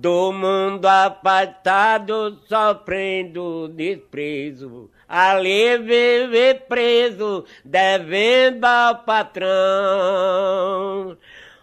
Do 0.00 0.30
mundo 0.30 0.86
apartado, 0.86 2.38
sofrendo 2.46 3.66
desprezo, 3.66 4.88
ali 5.08 5.76
vive 5.76 6.54
preso, 6.68 7.44
devendo 7.64 8.64
ao 8.64 8.98
patrão. 8.98 9.48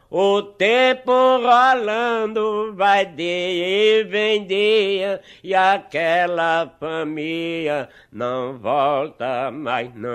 O 0.09 0.41
tempo 0.41 1.13
rolando 1.13 2.73
vai 2.75 3.05
dia 3.05 4.01
e 4.01 4.03
vem 4.03 4.45
dia, 4.45 5.21
e 5.41 5.55
aquela 5.55 6.69
família 6.77 7.87
não 8.11 8.57
volta 8.57 9.49
mais 9.49 9.95
não. 9.95 10.11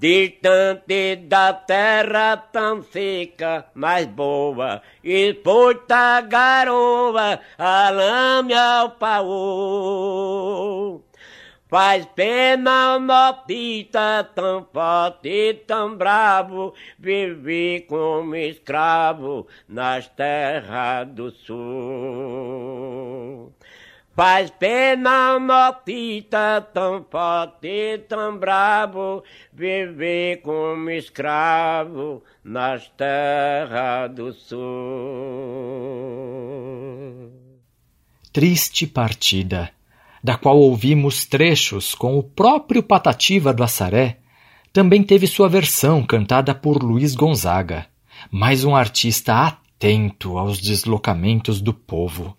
Distante 0.00 1.14
da 1.28 1.52
terra 1.52 2.34
tão 2.34 2.82
seca, 2.82 3.66
mas 3.74 4.06
boa, 4.06 4.80
exposta 5.04 6.22
garoa, 6.22 7.38
a 7.58 7.90
lame 7.90 8.54
ao 8.54 8.92
pau. 8.92 9.28
Faz 11.68 12.06
pena 12.16 12.96
o 12.96 13.00
notista 13.00 14.26
tão 14.34 14.66
forte 14.72 15.28
e 15.28 15.52
tão 15.52 15.94
bravo, 15.94 16.72
viver 16.98 17.82
como 17.82 18.34
escravo 18.34 19.46
nas 19.68 20.08
terras 20.08 21.06
do 21.08 21.30
sul. 21.30 22.29
Faz 24.14 24.50
pena 24.50 25.36
o 25.36 25.40
notista 25.40 26.60
tão 26.74 27.06
forte 27.08 28.04
tão 28.08 28.36
bravo, 28.36 29.22
viver 29.52 30.42
como 30.42 30.90
escravo 30.90 32.22
nas 32.42 32.88
terras 32.88 34.12
do 34.12 34.32
sul. 34.32 34.60
Triste 38.32 38.86
partida, 38.86 39.70
da 40.22 40.36
qual 40.36 40.58
ouvimos 40.58 41.24
trechos 41.24 41.94
com 41.94 42.18
o 42.18 42.22
próprio 42.22 42.82
Patativa 42.82 43.54
do 43.54 43.62
Assaré, 43.62 44.18
também 44.72 45.02
teve 45.02 45.26
sua 45.26 45.48
versão 45.48 46.04
cantada 46.04 46.54
por 46.54 46.82
Luiz 46.82 47.14
Gonzaga, 47.14 47.86
mais 48.30 48.64
um 48.64 48.74
artista 48.74 49.46
atento 49.46 50.36
aos 50.36 50.60
deslocamentos 50.60 51.60
do 51.60 51.72
povo. 51.72 52.36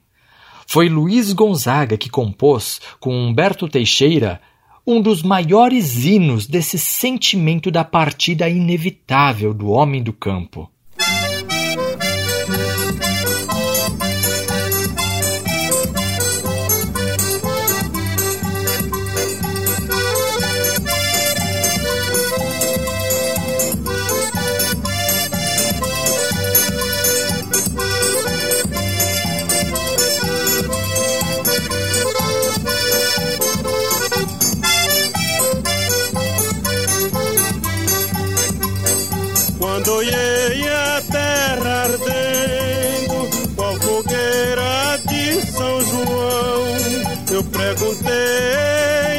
Foi 0.71 0.87
Luiz 0.87 1.33
Gonzaga 1.33 1.97
que 1.97 2.09
compôs, 2.09 2.79
com 2.97 3.13
Humberto 3.13 3.67
Teixeira, 3.67 4.41
um 4.87 5.01
dos 5.01 5.21
maiores 5.21 6.05
hinos 6.05 6.47
desse 6.47 6.79
sentimento 6.79 7.69
da 7.69 7.83
partida 7.83 8.47
inevitável 8.47 9.53
do 9.53 9.69
homem 9.69 10.01
do 10.01 10.13
campo. 10.13 10.70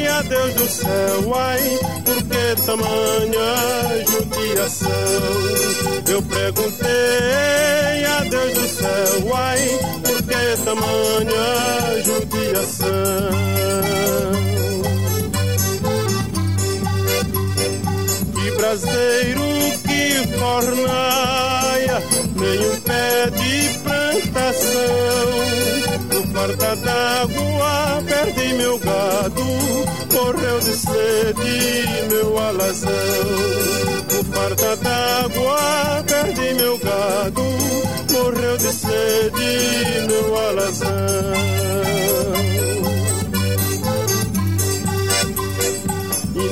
A 0.08 0.22
Deus 0.22 0.54
do 0.54 0.68
céu, 0.68 1.34
ai, 1.34 1.78
por 2.04 2.22
que 2.22 2.62
tamanha 2.66 4.04
judiação? 4.08 4.90
Eu 6.08 6.22
perguntei 6.22 8.04
a 8.04 8.20
Deus 8.28 8.52
do 8.54 8.68
céu, 8.68 9.34
ai, 9.34 9.78
por 10.02 10.22
que 10.22 10.56
tamanha 10.64 12.02
judiação? 12.04 13.32
Que 18.34 18.50
braseiro 18.56 19.42
que 19.86 20.38
fornaia 20.38 22.02
nem 22.36 22.58
um 22.68 22.80
pé 22.80 23.30
de 23.30 23.78
plantação. 23.80 24.82
No 26.12 26.22
farta 26.32 26.76
d'água 26.76 28.02
meu 28.52 28.78
gado, 28.78 29.44
morreu 30.12 30.60
de 30.60 30.72
sede 30.72 32.08
meu 32.10 32.38
alazão. 32.38 32.92
No 34.12 34.24
farta 34.32 34.76
d'água 34.76 36.04
perdi 36.06 36.54
meu 36.54 36.78
gado, 36.78 37.42
morreu 38.12 38.58
de 38.58 38.72
sede 38.72 40.06
meu 40.08 40.38
alazão. 40.48 41.52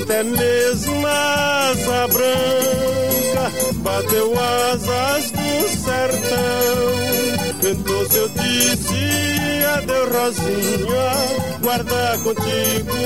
Até 0.03 0.23
mesmo 0.25 1.07
asa 1.07 2.09
branca 2.09 3.53
bateu 3.77 4.33
asas 4.39 5.31
do 5.31 5.69
sertão. 5.69 7.40
Cantou 7.71 8.05
se 8.11 8.17
eu 8.17 8.29
disse 8.31 9.65
adeus, 9.77 10.09
Rosinha, 10.13 11.61
guarda 11.63 12.19
contigo 12.25 12.97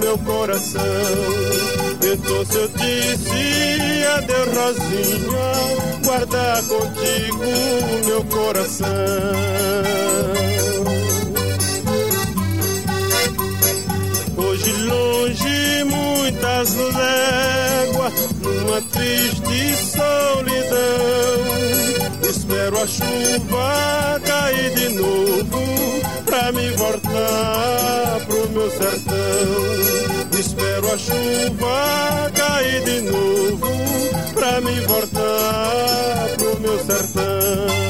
meu 0.00 0.16
coração. 0.20 0.80
Cantou 2.00 2.46
se 2.46 2.54
eu 2.56 2.68
disse 2.68 4.06
adeus, 4.16 4.48
Rosinha, 4.56 6.00
guarda 6.02 6.62
contigo 6.68 7.44
meu 8.06 8.24
coração. 8.24 8.88
Hoje 14.68 14.82
longe 14.84 15.84
muitas 15.84 16.74
léguas, 16.74 18.12
numa 18.42 18.82
triste 18.82 19.76
solidão. 19.76 20.78
Espero 22.28 22.78
a 22.78 22.86
chuva 22.86 24.20
cair 24.26 24.74
de 24.74 24.88
novo 24.90 25.62
pra 26.26 26.52
me 26.52 26.68
voltar 26.72 28.20
pro 28.26 28.48
meu 28.50 28.70
sertão. 28.70 30.38
Espero 30.38 30.92
a 30.92 30.98
chuva 30.98 32.30
cair 32.34 32.84
de 32.84 33.00
novo 33.10 33.72
pra 34.34 34.60
me 34.60 34.80
voltar 34.80 36.28
pro 36.36 36.60
meu 36.60 36.78
sertão. 36.84 37.87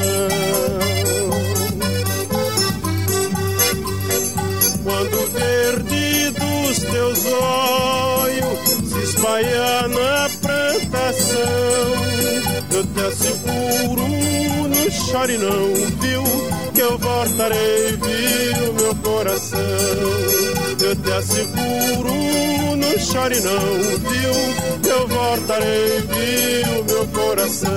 Olhos 7.25 8.89
se 8.89 8.99
espalhar 9.03 9.87
na 9.89 10.29
plantação, 10.41 11.39
eu 12.71 12.85
te 12.85 12.99
asseguro, 13.01 14.07
não 14.67 14.91
chore 14.91 15.37
não, 15.37 15.73
viu? 15.99 16.23
Que 16.73 16.81
eu 16.81 16.97
voltarei, 16.97 17.97
viu, 17.97 18.73
meu 18.73 18.95
coração. 18.95 19.59
Eu 20.81 20.95
te 20.95 21.11
asseguro, 21.11 22.13
não 22.77 22.97
chore 22.99 23.39
não, 23.41 24.09
viu? 24.09 24.79
Que 24.81 24.89
eu 24.89 25.07
voltarei, 25.07 26.01
viu, 26.01 26.83
meu 26.85 27.07
coração. 27.07 27.69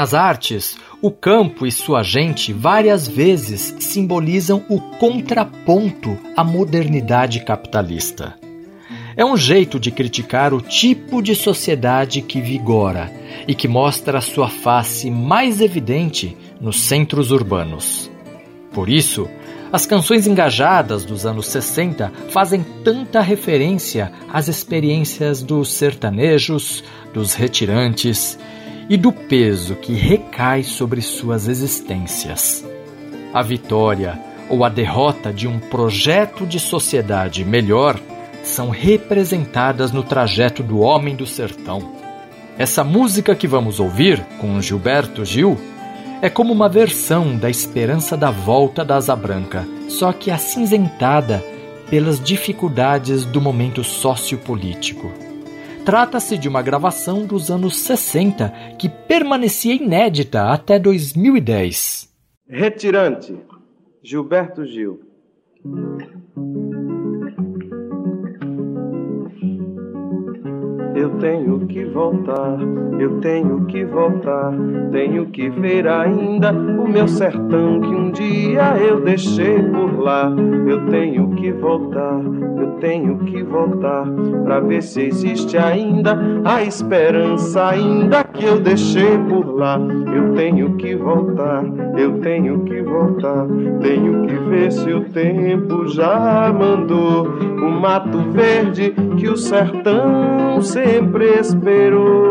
Nas 0.00 0.14
artes, 0.14 0.78
o 1.02 1.10
campo 1.10 1.66
e 1.66 1.70
sua 1.70 2.02
gente 2.02 2.54
várias 2.54 3.06
vezes 3.06 3.76
simbolizam 3.80 4.64
o 4.66 4.80
contraponto 4.80 6.16
à 6.34 6.42
modernidade 6.42 7.44
capitalista. 7.44 8.34
É 9.14 9.22
um 9.26 9.36
jeito 9.36 9.78
de 9.78 9.90
criticar 9.90 10.54
o 10.54 10.62
tipo 10.62 11.20
de 11.20 11.34
sociedade 11.34 12.22
que 12.22 12.40
vigora 12.40 13.12
e 13.46 13.54
que 13.54 13.68
mostra 13.68 14.22
sua 14.22 14.48
face 14.48 15.10
mais 15.10 15.60
evidente 15.60 16.34
nos 16.58 16.80
centros 16.80 17.30
urbanos. 17.30 18.10
Por 18.72 18.88
isso, 18.88 19.28
as 19.70 19.84
canções 19.84 20.26
engajadas 20.26 21.04
dos 21.04 21.26
anos 21.26 21.44
60 21.48 22.10
fazem 22.30 22.64
tanta 22.82 23.20
referência 23.20 24.10
às 24.32 24.48
experiências 24.48 25.42
dos 25.42 25.70
sertanejos, 25.74 26.82
dos 27.12 27.34
retirantes 27.34 28.38
e 28.90 28.96
do 28.96 29.12
peso 29.12 29.76
que 29.76 29.92
recai 29.92 30.64
sobre 30.64 31.00
suas 31.00 31.46
existências. 31.46 32.66
A 33.32 33.40
vitória 33.40 34.20
ou 34.48 34.64
a 34.64 34.68
derrota 34.68 35.32
de 35.32 35.46
um 35.46 35.60
projeto 35.60 36.44
de 36.44 36.58
sociedade 36.58 37.44
melhor 37.44 37.96
são 38.42 38.68
representadas 38.68 39.92
no 39.92 40.02
trajeto 40.02 40.60
do 40.60 40.80
homem 40.80 41.14
do 41.14 41.24
sertão. 41.24 41.92
Essa 42.58 42.82
música 42.82 43.32
que 43.36 43.46
vamos 43.46 43.78
ouvir, 43.78 44.20
com 44.40 44.60
Gilberto 44.60 45.24
Gil, 45.24 45.56
é 46.20 46.28
como 46.28 46.52
uma 46.52 46.68
versão 46.68 47.36
da 47.36 47.48
esperança 47.48 48.16
da 48.16 48.32
volta 48.32 48.84
da 48.84 48.96
Asa 48.96 49.14
Branca, 49.14 49.64
só 49.88 50.12
que 50.12 50.32
acinzentada 50.32 51.44
pelas 51.88 52.20
dificuldades 52.20 53.24
do 53.24 53.40
momento 53.40 53.84
sociopolítico. 53.84 55.29
Trata-se 55.84 56.36
de 56.36 56.48
uma 56.48 56.62
gravação 56.62 57.26
dos 57.26 57.50
anos 57.50 57.76
60 57.78 58.50
que 58.78 58.88
permanecia 58.88 59.74
inédita 59.74 60.50
até 60.50 60.78
2010. 60.78 62.08
Retirante, 62.46 63.36
Gilberto 64.02 64.64
Gil. 64.64 65.00
Eu 71.00 71.08
tenho 71.12 71.60
que 71.60 71.82
voltar, 71.86 72.58
eu 72.98 73.20
tenho 73.20 73.64
que 73.64 73.86
voltar, 73.86 74.52
tenho 74.92 75.24
que 75.28 75.48
ver 75.48 75.88
ainda 75.88 76.52
o 76.52 76.86
meu 76.86 77.08
sertão 77.08 77.80
que 77.80 77.88
um 77.88 78.10
dia 78.10 78.76
eu 78.76 79.00
deixei 79.00 79.62
por 79.62 79.98
lá. 79.98 80.30
Eu 80.66 80.84
tenho 80.88 81.30
que 81.36 81.52
voltar, 81.52 82.20
eu 82.58 82.72
tenho 82.80 83.16
que 83.20 83.42
voltar, 83.42 84.04
pra 84.44 84.60
ver 84.60 84.82
se 84.82 85.00
existe 85.00 85.56
ainda 85.56 86.18
a 86.44 86.62
esperança 86.62 87.68
ainda 87.68 88.22
que 88.22 88.44
eu 88.44 88.60
deixei 88.60 89.16
por 89.26 89.54
lá. 89.54 89.80
Eu 90.14 90.34
tenho 90.34 90.76
que 90.76 90.94
voltar, 90.96 91.64
eu 91.96 92.20
tenho 92.20 92.62
que 92.64 92.82
voltar, 92.82 93.46
tenho 93.80 94.26
que 94.26 94.34
ver 94.50 94.70
se 94.70 94.92
o 94.92 95.04
tempo 95.04 95.88
já 95.88 96.52
mandou 96.52 97.26
o 97.26 97.70
mato 97.70 98.18
verde 98.32 98.94
que 99.16 99.28
o 99.28 99.36
sertão 99.36 100.60
sempre 100.90 101.38
esperou. 101.38 102.29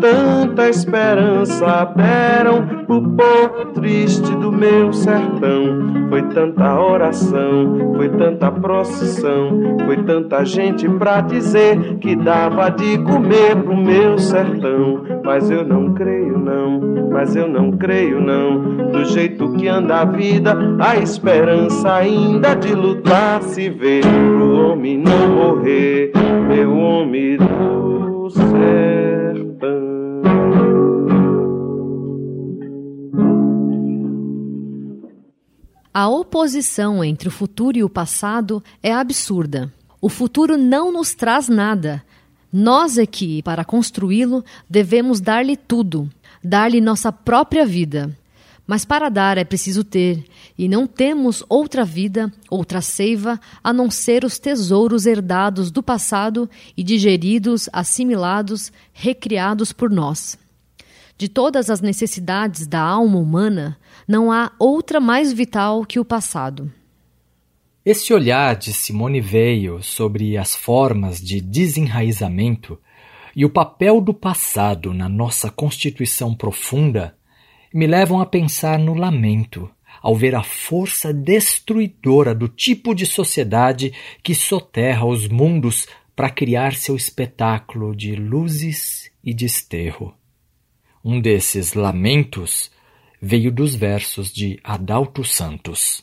Tanta 0.00 0.70
esperança 0.70 1.84
deram 1.94 2.66
o 2.88 3.02
povo 3.02 3.66
triste 3.74 4.34
do 4.36 4.50
meu 4.50 4.94
sertão. 4.94 6.08
Foi 6.08 6.22
tanta 6.22 6.80
oração, 6.80 7.92
foi 7.94 8.08
tanta 8.08 8.50
procissão, 8.50 9.76
foi 9.84 9.98
tanta 9.98 10.42
gente 10.44 10.88
pra 10.88 11.20
dizer 11.20 11.98
que 11.98 12.16
dava 12.16 12.70
de 12.70 12.96
comer 12.98 13.56
pro 13.56 13.76
meu 13.76 14.18
sertão. 14.18 15.04
Mas 15.22 15.50
eu 15.50 15.66
não 15.66 15.92
creio, 15.92 16.38
não, 16.38 16.80
mas 17.12 17.36
eu 17.36 17.46
não 17.46 17.70
creio, 17.72 18.20
não. 18.22 18.90
Do 18.90 19.04
jeito 19.04 19.52
que 19.52 19.68
anda 19.68 20.00
a 20.00 20.04
vida, 20.06 20.56
a 20.80 20.96
esperança 20.96 21.92
ainda 21.92 22.54
de 22.54 22.74
lutar 22.74 23.42
se 23.42 23.68
vê 23.68 24.00
pro 24.00 24.70
homem 24.70 24.96
não 24.96 25.28
morrer, 25.28 26.10
meu 26.48 26.74
homem 26.74 27.36
do 27.36 28.30
sertão. 28.30 28.99
A 35.92 36.08
oposição 36.08 37.02
entre 37.02 37.26
o 37.26 37.32
futuro 37.32 37.76
e 37.76 37.82
o 37.82 37.88
passado 37.88 38.62
é 38.80 38.92
absurda. 38.92 39.72
O 40.00 40.08
futuro 40.08 40.56
não 40.56 40.92
nos 40.92 41.14
traz 41.14 41.48
nada. 41.48 42.00
Nós 42.52 42.96
é 42.96 43.04
que, 43.04 43.42
para 43.42 43.64
construí-lo, 43.64 44.44
devemos 44.68 45.20
dar-lhe 45.20 45.56
tudo, 45.56 46.08
dar-lhe 46.44 46.80
nossa 46.80 47.10
própria 47.10 47.66
vida. 47.66 48.16
Mas 48.68 48.84
para 48.84 49.08
dar 49.08 49.36
é 49.36 49.42
preciso 49.42 49.82
ter, 49.82 50.24
e 50.56 50.68
não 50.68 50.86
temos 50.86 51.42
outra 51.48 51.84
vida, 51.84 52.32
outra 52.48 52.80
seiva, 52.80 53.40
a 53.62 53.72
não 53.72 53.90
ser 53.90 54.24
os 54.24 54.38
tesouros 54.38 55.06
herdados 55.06 55.72
do 55.72 55.82
passado 55.82 56.48
e 56.76 56.84
digeridos, 56.84 57.68
assimilados, 57.72 58.72
recriados 58.92 59.72
por 59.72 59.90
nós. 59.90 60.38
De 61.18 61.28
todas 61.28 61.68
as 61.68 61.80
necessidades 61.80 62.64
da 62.64 62.80
alma 62.80 63.18
humana, 63.18 63.76
não 64.10 64.32
há 64.32 64.50
outra 64.58 64.98
mais 64.98 65.32
vital 65.32 65.86
que 65.86 66.00
o 66.00 66.04
passado. 66.04 66.68
Esse 67.86 68.12
olhar 68.12 68.56
de 68.56 68.72
Simone 68.72 69.20
Weil 69.20 69.80
sobre 69.82 70.36
as 70.36 70.56
formas 70.56 71.20
de 71.20 71.40
desenraizamento 71.40 72.76
e 73.36 73.44
o 73.44 73.48
papel 73.48 74.00
do 74.00 74.12
passado 74.12 74.92
na 74.92 75.08
nossa 75.08 75.48
constituição 75.48 76.34
profunda 76.34 77.16
me 77.72 77.86
levam 77.86 78.20
a 78.20 78.26
pensar 78.26 78.80
no 78.80 78.94
lamento, 78.94 79.70
ao 80.02 80.16
ver 80.16 80.34
a 80.34 80.42
força 80.42 81.14
destruidora 81.14 82.34
do 82.34 82.48
tipo 82.48 82.96
de 82.96 83.06
sociedade 83.06 83.92
que 84.24 84.34
soterra 84.34 85.06
os 85.06 85.28
mundos 85.28 85.86
para 86.16 86.28
criar 86.28 86.74
seu 86.74 86.96
espetáculo 86.96 87.94
de 87.94 88.16
luzes 88.16 89.08
e 89.22 89.32
desterro. 89.32 90.12
Um 91.04 91.20
desses 91.20 91.74
lamentos 91.74 92.72
veio 93.20 93.52
dos 93.52 93.74
versos 93.74 94.32
de 94.32 94.58
Adalto 94.64 95.22
Santos. 95.22 96.02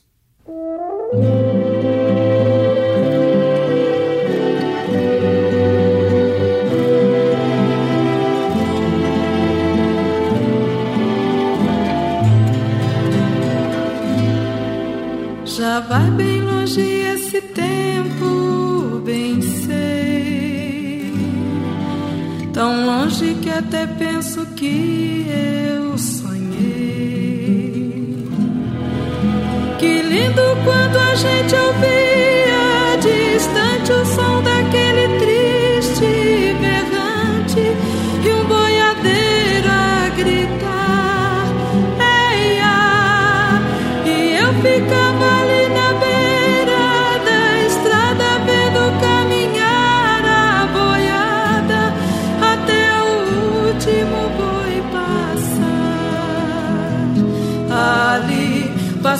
Já 15.45 15.79
vai 15.79 16.11
bem 16.11 16.41
longe 16.41 16.81
esse 16.81 17.41
tempo, 17.41 18.99
bem 19.03 19.41
sei. 19.41 21.11
Tão 22.53 22.85
longe 22.85 23.33
que 23.41 23.49
até 23.49 23.87
penso 23.87 24.45
que 24.55 25.25
lindo 30.17 30.57
quando 30.65 30.97
a 30.97 31.13
gente 31.13 31.55
ouvia 31.55 32.06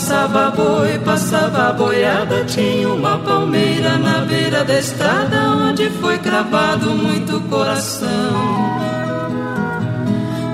passava 0.08 0.52
boi, 0.52 1.00
passava 1.00 1.74
boiada, 1.74 2.46
tinha 2.46 2.88
uma 2.88 3.18
palmeira 3.18 3.98
na 3.98 4.20
beira 4.22 4.64
da 4.64 4.80
estrada 4.80 5.50
onde 5.50 5.90
foi 5.90 6.18
cravado 6.20 6.92
muito 6.92 7.42
coração. 7.50 8.08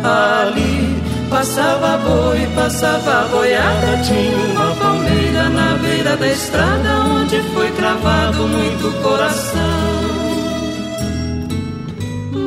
Ali 0.03 0.99
passava 1.29 1.97
boi, 1.99 2.47
passava 2.55 3.27
boiada, 3.27 4.01
tinha 4.03 4.37
uma 4.53 4.75
palmeira 4.75 5.47
na 5.49 5.77
beira 5.77 6.17
da 6.17 6.27
estrada 6.29 6.89
onde 7.11 7.39
foi 7.53 7.71
cravado 7.73 8.47
muito 8.47 8.91
coração. 9.03 9.59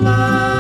Lá, 0.03 0.56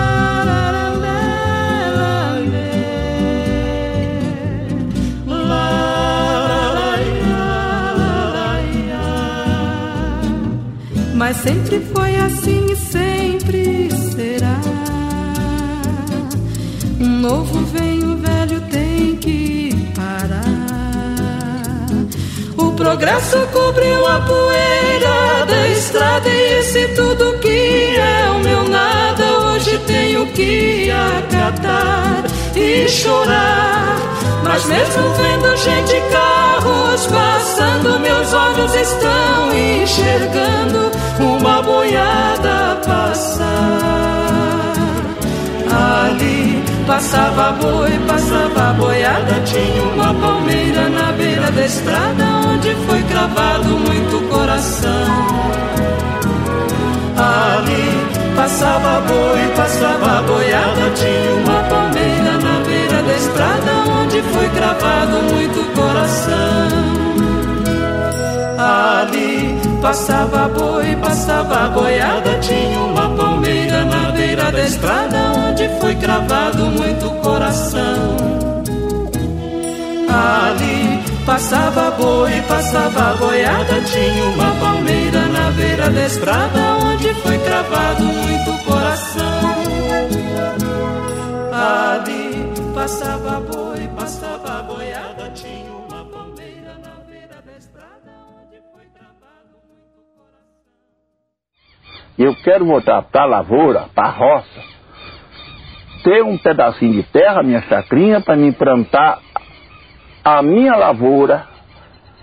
Mas 11.29 11.39
sempre 11.39 11.81
foi 11.93 12.15
assim 12.15 12.67
e 12.71 12.77
sempre 12.77 13.91
será. 13.91 14.61
Um 17.01 17.19
novo 17.21 17.65
vem, 17.67 17.99
o 18.05 18.17
velho 18.17 18.61
tem 18.71 19.17
que 19.17 19.75
parar. 19.93 20.45
O 22.57 22.71
progresso 22.77 23.39
cobriu 23.53 24.07
a 24.07 24.21
poeira 24.21 25.47
da 25.47 25.69
estrada 25.71 26.29
e 26.29 26.61
esse 26.61 26.87
tudo 26.95 27.37
que 27.41 27.97
é 27.97 28.31
o 28.31 28.39
meu 28.39 28.69
nada 28.69 29.25
hoje 29.49 29.81
tenho 29.85 30.27
que 30.29 30.93
acatar 30.93 32.23
e 32.55 32.89
chorar. 32.89 34.16
Mas 34.49 34.65
mesmo 34.67 35.03
vendo 35.15 35.57
gente 35.57 35.97
e 35.97 36.01
carros 36.13 37.07
passando, 37.07 38.01
meus 38.01 38.33
olhos 38.33 38.75
estão 38.75 39.53
enxergando 39.55 40.91
uma 41.21 41.63
boiada 41.63 42.81
passar. 42.87 44.07
Ali 45.69 46.63
passava 46.87 47.53
boi, 47.53 47.91
passava 48.07 48.73
boiada, 48.75 49.41
tinha 49.45 49.83
uma 49.95 50.15
palmeira 50.15 50.89
na 50.89 51.13
beira 51.13 51.51
da 51.51 51.65
estrada 51.65 52.25
onde 52.49 52.75
foi 52.87 53.03
cravado 53.03 53.69
muito 53.79 54.29
coração. 54.29 55.37
Ali 57.19 58.37
passava 58.37 59.01
boi, 59.01 59.57
passava 59.57 60.23
boiada, 60.23 60.91
tinha 60.95 61.35
uma 61.35 61.63
palmeira 61.69 62.39
na 62.39 62.65
beira 62.65 63.03
da 63.03 63.15
estrada 63.15 63.73
onde 64.01 64.23
foi 64.47 64.51
cravado 64.51 65.23
muito 65.33 65.75
coração. 65.75 66.69
Ali 68.59 69.59
passava 69.83 70.49
boi, 70.49 70.97
passava 70.97 71.69
boiada, 71.71 72.39
tinha 72.41 72.79
uma 72.81 73.11
palmeira 73.17 73.85
na 73.85 74.11
beira 74.13 74.53
da 74.53 74.63
estrada 74.63 75.17
onde 75.37 75.69
foi 75.81 75.95
cravado 75.97 76.65
muito 76.67 77.11
coração. 77.23 78.17
Ali 80.09 81.03
passava 81.25 81.91
boi, 81.91 82.41
passava 82.49 83.17
boiada, 83.17 83.81
tinha 83.83 84.25
uma 84.25 84.53
palmeira 84.61 85.27
na 85.27 85.51
beira 85.51 85.91
da 85.91 86.07
estrada 86.07 86.61
onde 86.85 87.13
foi 87.15 87.39
cravado 87.39 88.05
muito 88.05 88.65
coração. 88.65 89.57
Ali 91.53 92.53
passava 92.75 93.41
boi, 93.41 93.66
Eu 102.19 102.35
quero 102.37 102.65
voltar 102.65 103.03
para 103.03 103.23
a 103.23 103.27
lavoura, 103.27 103.89
para 103.95 104.09
a 104.09 104.11
roça, 104.11 104.61
ter 106.03 106.23
um 106.23 106.39
pedacinho 106.39 106.95
de 106.95 107.03
terra, 107.03 107.43
minha 107.43 107.61
chacrinha, 107.63 108.21
para 108.21 108.37
me 108.37 108.53
plantar 108.53 109.19
a 110.25 110.43
minha 110.43 110.75
lavoura 110.75 111.47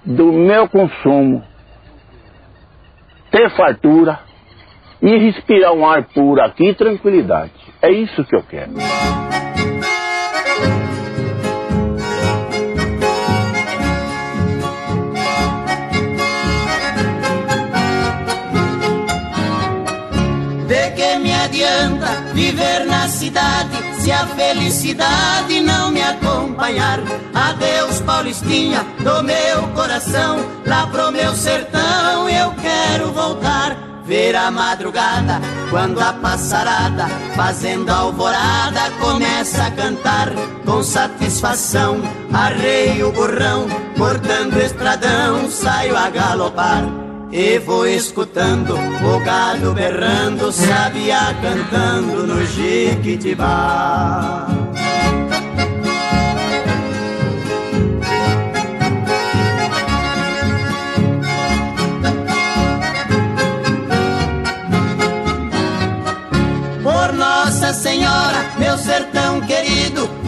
do 0.05 0.31
meu 0.31 0.67
consumo, 0.67 1.43
ter 3.29 3.49
fartura 3.51 4.19
e 5.01 5.17
respirar 5.17 5.73
um 5.73 5.85
ar 5.85 6.03
puro 6.03 6.41
aqui 6.41 6.73
tranquilidade. 6.73 7.51
É 7.81 7.91
isso 7.91 8.23
que 8.25 8.35
eu 8.35 8.43
quero. 8.43 8.73
Viver 22.53 22.85
na 22.85 23.07
cidade 23.07 23.75
se 23.99 24.11
a 24.11 24.27
felicidade 24.27 25.59
não 25.59 25.91
me 25.91 26.01
acompanhar? 26.01 26.99
Adeus, 27.33 27.99
Paulistinha, 28.01 28.85
do 28.99 29.23
meu 29.23 29.67
coração, 29.73 30.37
lá 30.65 30.85
pro 30.87 31.11
meu 31.11 31.33
sertão 31.33 32.29
eu 32.29 32.53
quero 32.61 33.11
voltar. 33.11 33.75
Ver 34.05 34.35
a 34.35 34.51
madrugada, 34.51 35.39
quando 35.69 35.99
a 36.01 36.11
passarada, 36.11 37.07
fazendo 37.37 37.89
alvorada, 37.89 38.91
começa 38.99 39.63
a 39.63 39.71
cantar 39.71 40.29
com 40.65 40.83
satisfação. 40.83 42.01
Arreio 42.33 43.09
o 43.09 43.11
burrão, 43.13 43.65
cortando 43.97 44.57
estradão, 44.57 45.49
saio 45.49 45.95
a 45.95 46.09
galopar. 46.09 47.02
E 47.35 47.57
vou 47.57 47.87
escutando 47.87 48.75
o 48.75 49.19
gado 49.25 49.73
berrando, 49.73 50.51
sabia 50.51 51.35
cantando 51.41 52.27
no 52.27 52.45
Jiquitibá. 52.45 54.45
Por 66.83 67.13
Nossa 67.13 67.73
Senhora, 67.73 68.45
meu 68.59 68.77
sertão 68.77 69.41
querido, 69.41 69.72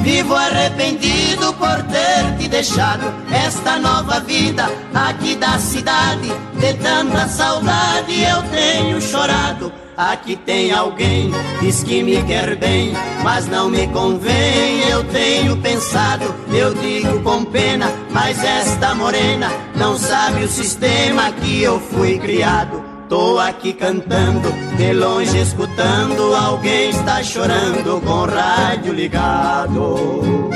vivo 0.06 0.36
arrependido 0.36 1.52
por 1.54 1.82
ter 1.86 2.38
te 2.38 2.48
deixado 2.48 3.12
esta 3.32 3.80
nova 3.80 4.20
vida 4.20 4.70
aqui 4.94 5.36
da 5.36 5.58
cidade. 5.58 6.32
De 6.54 6.74
tanta 6.76 7.28
saudade 7.28 8.22
eu 8.22 8.44
tenho 8.44 9.02
chorado. 9.02 9.74
Aqui 9.98 10.36
tem 10.36 10.72
alguém, 10.72 11.32
diz 11.62 11.82
que 11.82 12.04
me 12.04 12.22
quer 12.24 12.56
bem, 12.58 12.94
mas 13.24 13.48
não 13.48 13.68
me 13.70 13.88
convém. 13.88 14.88
Eu 14.90 15.04
tenho 15.06 15.58
pensado, 15.58 16.26
eu 16.54 16.74
digo 16.76 17.22
com 17.22 17.44
pena, 17.46 17.92
mas 18.12 18.44
esta 18.44 18.94
morena 18.94 19.50
não 19.76 19.98
sabe 19.98 20.44
o 20.44 20.48
sistema 20.48 21.32
que 21.32 21.64
eu 21.64 21.80
fui 21.80 22.20
criado. 22.20 22.85
Tô 23.08 23.38
aqui 23.38 23.72
cantando, 23.74 24.52
de 24.78 24.92
longe 24.94 25.38
escutando, 25.38 26.34
alguém 26.34 26.90
está 26.90 27.22
chorando 27.22 28.02
com 28.02 28.12
o 28.12 28.26
rádio 28.26 28.94
ligado. 28.94 30.50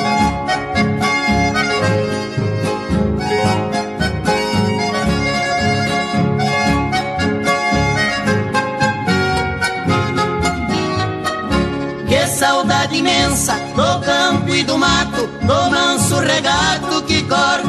Que 12.08 12.28
saudade 12.28 12.98
imensa 12.98 13.54
do 13.76 14.04
campo 14.04 14.50
e 14.56 14.64
do 14.64 14.76
mato, 14.76 15.28
do 15.28 15.70
manso 15.70 16.20
regato 16.20 17.04
que 17.04 17.22
corta 17.24 17.69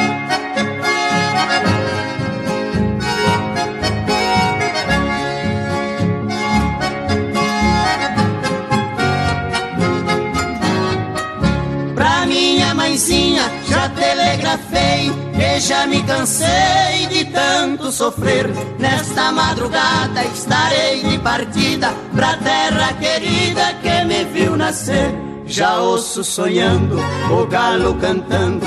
Telegrafei 14.51 15.11
que 15.33 15.59
já 15.59 15.87
me 15.87 16.03
cansei 16.03 17.07
de 17.09 17.25
tanto 17.25 17.91
sofrer. 17.91 18.49
Nesta 18.79 19.31
madrugada 19.31 20.23
estarei 20.25 21.03
de 21.03 21.17
partida 21.19 21.93
pra 22.15 22.37
terra 22.37 22.93
querida 22.93 23.73
que 23.81 24.05
me 24.05 24.25
viu 24.25 24.55
nascer. 24.55 25.13
Já 25.45 25.81
ouço 25.81 26.23
sonhando, 26.23 26.97
o 27.29 27.45
galo 27.45 27.95
cantando, 27.95 28.65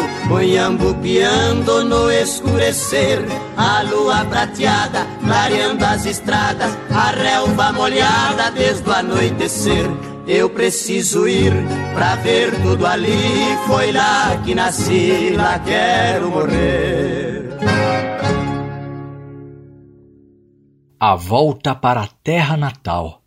o 0.91 0.95
piando 0.97 1.85
no 1.85 2.11
escurecer. 2.11 3.21
A 3.57 3.83
lua 3.83 4.25
prateada, 4.27 5.07
clareando 5.25 5.85
as 5.85 6.05
estradas, 6.05 6.77
a 6.91 7.11
relva 7.11 7.73
molhada 7.73 8.51
desde 8.51 8.89
o 8.89 8.93
anoitecer. 8.93 10.14
Eu 10.27 10.49
preciso 10.49 11.29
ir 11.29 11.53
pra 11.93 12.17
ver 12.17 12.51
tudo 12.63 12.87
ali. 12.87 13.11
Foi 13.67 13.93
lá 13.93 14.43
que 14.43 14.55
nasci, 14.55 15.31
lá 15.37 15.59
quero 15.59 16.31
morrer. 16.31 17.51
A 20.99 21.15
volta 21.15 21.75
para 21.75 22.05
a 22.05 22.07
terra 22.07 22.57
natal. 22.57 23.23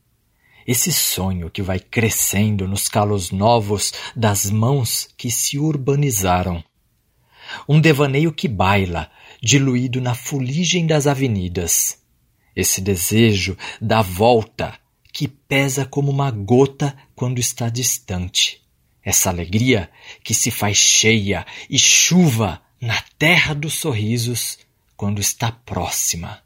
Esse 0.66 0.92
sonho 0.92 1.52
que 1.52 1.62
vai 1.62 1.80
crescendo 1.80 2.68
nos 2.68 2.90
calos 2.90 3.30
novos 3.30 3.94
das 4.16 4.50
mãos 4.50 5.08
que 5.16 5.30
se 5.30 5.60
urbanizaram. 5.60 6.64
Um 7.70 7.80
devaneio 7.80 8.34
que 8.34 8.48
baila, 8.48 9.10
diluído 9.40 10.02
na 10.02 10.16
fuligem 10.16 10.88
das 10.88 11.06
avenidas. 11.06 12.00
Esse 12.56 12.82
desejo 12.82 13.56
da 13.80 14.02
volta 14.02 14.74
que 15.18 15.28
pesa 15.28 15.84
como 15.84 16.12
uma 16.12 16.30
gota 16.30 16.96
quando 17.16 17.40
está 17.40 17.70
distante. 17.70 18.62
Essa 19.04 19.32
alegria 19.32 19.90
que 20.24 20.32
se 20.32 20.52
faz 20.52 20.78
cheia 20.78 21.44
e 21.68 21.80
chuva 21.80 22.62
na 22.80 23.02
terra 23.18 23.56
dos 23.56 23.74
sorrisos 23.74 24.60
quando 24.96 25.20
está 25.20 25.52
próxima. 25.52 26.44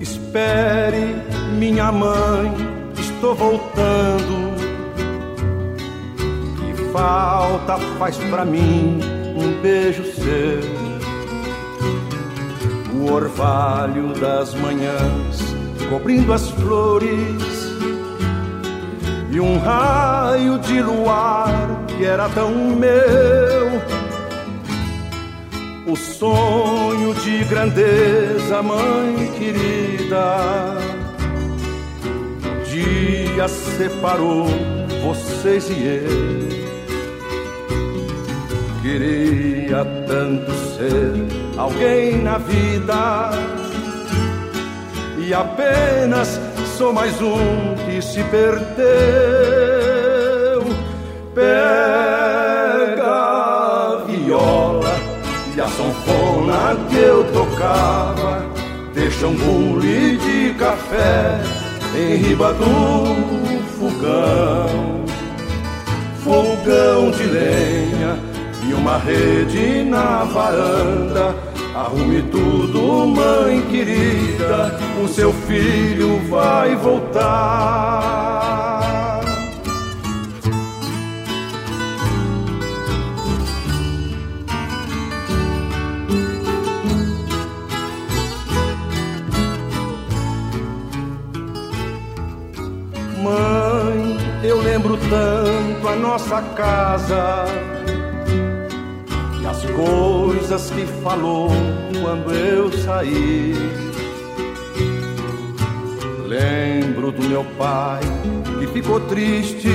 Espere, 0.00 1.16
minha 1.58 1.92
mãe, 1.92 2.71
estou 3.22 3.36
voltando. 3.36 4.52
Que 6.56 6.74
falta 6.90 7.78
faz 7.96 8.16
pra 8.16 8.44
mim 8.44 8.98
um 9.36 9.62
beijo 9.62 10.02
seu. 10.12 10.60
O 12.92 13.12
orvalho 13.12 14.12
das 14.14 14.54
manhãs 14.54 15.54
cobrindo 15.88 16.32
as 16.32 16.50
flores. 16.50 17.70
E 19.30 19.38
um 19.38 19.56
raio 19.60 20.58
de 20.58 20.82
luar 20.82 21.84
que 21.86 22.04
era 22.04 22.28
tão 22.28 22.52
meu. 22.52 23.80
O 25.86 25.96
sonho 25.96 27.14
de 27.14 27.44
grandeza, 27.44 28.62
mãe 28.62 29.30
querida. 29.38 31.01
Dia 32.82 33.46
separou 33.48 34.46
vocês 35.04 35.70
e 35.70 35.86
eu. 35.86 36.48
Queria 38.82 39.84
tanto 40.08 40.50
ser 40.52 41.12
alguém 41.56 42.22
na 42.22 42.38
vida. 42.38 43.30
E 45.18 45.32
apenas 45.32 46.40
sou 46.76 46.92
mais 46.92 47.20
um 47.22 47.76
que 47.86 48.02
se 48.02 48.24
perdeu. 48.24 48.62
Pega 51.34 53.04
a 53.04 54.04
viola 54.06 54.94
e 55.56 55.60
a 55.60 55.68
sanfona 55.68 56.76
que 56.90 56.96
eu 56.96 57.24
tocava 57.32 58.44
Deixa 58.94 59.26
um 59.26 59.34
bule 59.34 60.18
de 60.18 60.54
café 60.58 61.61
em 61.94 62.16
riba 62.16 62.52
do 62.54 63.62
fogão 63.78 65.04
Fogão 66.22 67.10
de 67.10 67.24
lenha 67.24 68.18
e 68.68 68.74
uma 68.74 68.98
rede 68.98 69.82
na 69.84 70.24
varanda 70.24 71.52
Arrume 71.74 72.22
tudo, 72.30 73.06
mãe 73.06 73.62
querida, 73.70 74.78
o 75.02 75.08
seu 75.08 75.32
filho 75.32 76.20
vai 76.28 76.76
voltar. 76.76 78.61
Mãe, 93.32 94.18
eu 94.44 94.60
lembro 94.60 94.98
tanto 95.08 95.88
a 95.88 95.96
nossa 95.96 96.42
casa 96.54 97.46
e 99.40 99.46
as 99.46 99.64
coisas 99.70 100.70
que 100.70 100.84
falou 101.02 101.48
quando 102.02 102.30
eu 102.30 102.70
saí. 102.72 103.54
Lembro 106.26 107.10
do 107.10 107.26
meu 107.26 107.44
pai 107.56 108.02
que 108.58 108.66
ficou 108.66 109.00
triste 109.00 109.68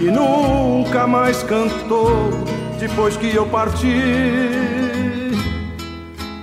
e 0.00 0.04
nunca 0.04 1.06
mais 1.06 1.42
cantou 1.42 2.30
depois 2.80 3.14
que 3.14 3.34
eu 3.34 3.44
parti. 3.46 3.94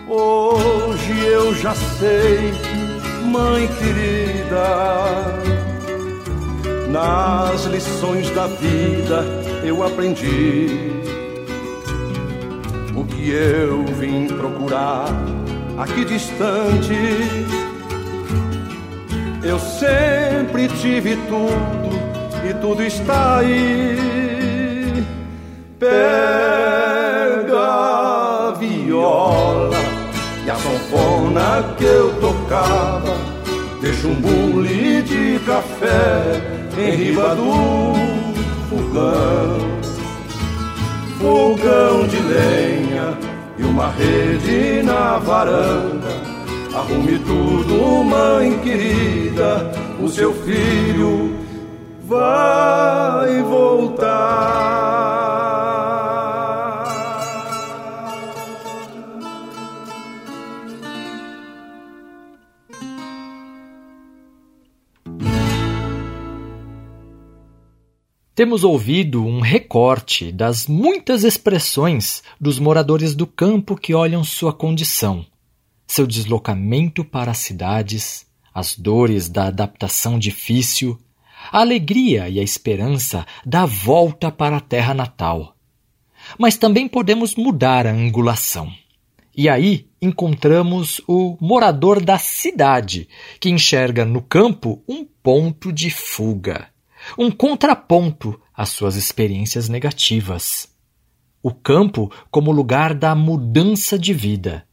Hoje 0.08 1.26
eu 1.26 1.56
já 1.56 1.74
sei, 1.74 2.54
mãe 3.36 3.68
querida, 3.68 4.68
nas 6.90 7.66
lições 7.66 8.30
da 8.30 8.48
vida 8.48 9.26
eu 9.62 9.84
aprendi 9.84 11.04
o 12.96 13.04
que 13.04 13.32
eu 13.32 13.84
vim 14.00 14.28
procurar 14.28 15.08
aqui 15.78 16.06
distante. 16.06 16.96
Eu 19.44 19.60
sempre 19.60 20.70
tive 20.70 21.18
tudo 21.28 21.90
e 22.50 22.54
tudo 22.62 22.84
está 22.84 23.40
aí. 23.40 25.06
Pega 25.78 27.60
a 27.60 28.54
viola 28.58 29.76
e 30.46 30.50
a 30.50 30.56
sanfona 30.56 31.76
que 31.78 31.84
eu 31.84 32.14
tocava. 32.22 33.05
Deixa 33.86 34.08
um 34.08 34.16
bule 34.16 35.04
de 35.04 35.40
café 35.46 36.42
em 36.76 36.90
riba 36.96 37.36
do 37.36 37.94
fogão. 38.68 39.60
Fogão 41.20 42.08
de 42.08 42.18
lenha 42.18 43.16
e 43.60 43.64
uma 43.64 43.90
rede 43.92 44.82
na 44.82 45.20
varanda. 45.20 46.08
Arrume 46.74 47.20
tudo, 47.20 48.04
mãe 48.04 48.58
querida, 48.64 49.72
o 50.02 50.10
seu 50.10 50.34
filho 50.34 51.36
vai 52.08 53.44
voltar. 53.44 55.35
Temos 68.36 68.66
ouvido 68.66 69.26
um 69.26 69.40
recorte 69.40 70.30
das 70.30 70.68
muitas 70.68 71.24
expressões 71.24 72.22
dos 72.38 72.60
moradores 72.60 73.16
do 73.16 73.26
campo 73.26 73.78
que 73.78 73.94
olham 73.94 74.26
sua 74.26 74.52
condição, 74.52 75.26
seu 75.88 76.06
deslocamento 76.06 77.06
para 77.06 77.32
as 77.32 77.38
cidades, 77.38 78.28
as 78.54 78.78
dores 78.78 79.30
da 79.30 79.48
adaptação 79.48 80.20
difícil, 80.20 81.00
a 81.50 81.62
alegria 81.62 82.28
e 82.28 82.38
a 82.38 82.44
esperança 82.44 83.26
da 83.46 83.66
volta 83.66 84.30
para 84.30 84.58
a 84.58 84.62
terra 84.62 84.94
natal. 84.94 85.56
Mas 86.38 86.58
também 86.58 86.90
podemos 86.90 87.36
mudar 87.36 87.88
a 87.88 87.94
angulação. 87.94 88.70
E 89.34 89.48
aí 89.48 89.88
encontramos 90.02 91.00
o 91.08 91.38
morador 91.40 92.04
da 92.04 92.18
cidade, 92.18 93.08
que 93.40 93.50
enxerga 93.50 94.04
no 94.04 94.22
campo 94.22 94.84
um 94.90 95.06
ponto 95.06 95.72
de 95.72 95.90
fuga 95.90 96.75
um 97.18 97.30
contraponto 97.30 98.39
às 98.53 98.70
suas 98.70 98.95
experiências 98.95 99.70
negativas. 99.70 100.68
O 101.43 101.53
campo 101.53 102.12
como 102.32 102.51
lugar 102.51 102.93
da 102.93 103.14
mudança 103.14 103.99
de 103.99 104.14
vida. 104.14 104.66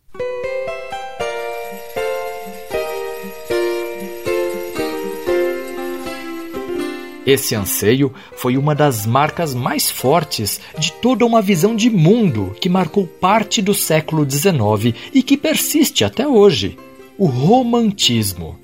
Esse 7.24 7.54
anseio 7.54 8.12
foi 8.36 8.56
uma 8.56 8.74
das 8.74 9.06
marcas 9.06 9.54
mais 9.54 9.88
fortes 9.88 10.60
de 10.76 10.92
toda 10.94 11.24
uma 11.24 11.40
visão 11.40 11.76
de 11.76 11.88
mundo 11.88 12.54
que 12.60 12.68
marcou 12.68 13.06
parte 13.06 13.62
do 13.62 13.72
século 13.72 14.28
XIX 14.28 14.96
e 15.14 15.22
que 15.22 15.36
persiste 15.36 16.04
até 16.04 16.26
hoje: 16.26 16.76
o 17.16 17.26
romantismo. 17.26 18.58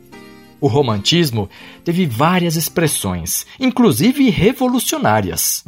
O 0.60 0.66
romantismo 0.66 1.48
teve 1.84 2.04
várias 2.06 2.56
expressões, 2.56 3.46
inclusive 3.60 4.28
revolucionárias. 4.28 5.64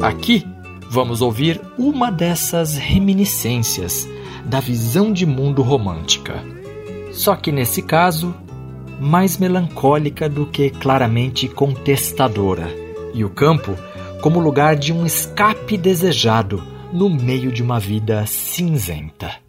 Aqui 0.00 0.46
vamos 0.90 1.20
ouvir 1.20 1.60
uma 1.76 2.10
dessas 2.10 2.76
reminiscências 2.76 4.08
da 4.46 4.58
visão 4.58 5.12
de 5.12 5.26
mundo 5.26 5.62
romântica. 5.62 6.42
Só 7.12 7.36
que 7.36 7.52
nesse 7.52 7.82
caso, 7.82 8.34
mais 8.98 9.36
melancólica 9.36 10.28
do 10.28 10.46
que 10.46 10.70
claramente 10.70 11.46
contestadora, 11.46 12.68
e 13.12 13.24
o 13.24 13.28
campo 13.28 13.76
como 14.22 14.40
lugar 14.40 14.76
de 14.76 14.92
um 14.92 15.04
escape 15.04 15.76
desejado 15.76 16.62
no 16.92 17.10
meio 17.10 17.52
de 17.52 17.62
uma 17.62 17.78
vida 17.78 18.24
cinzenta. 18.26 19.47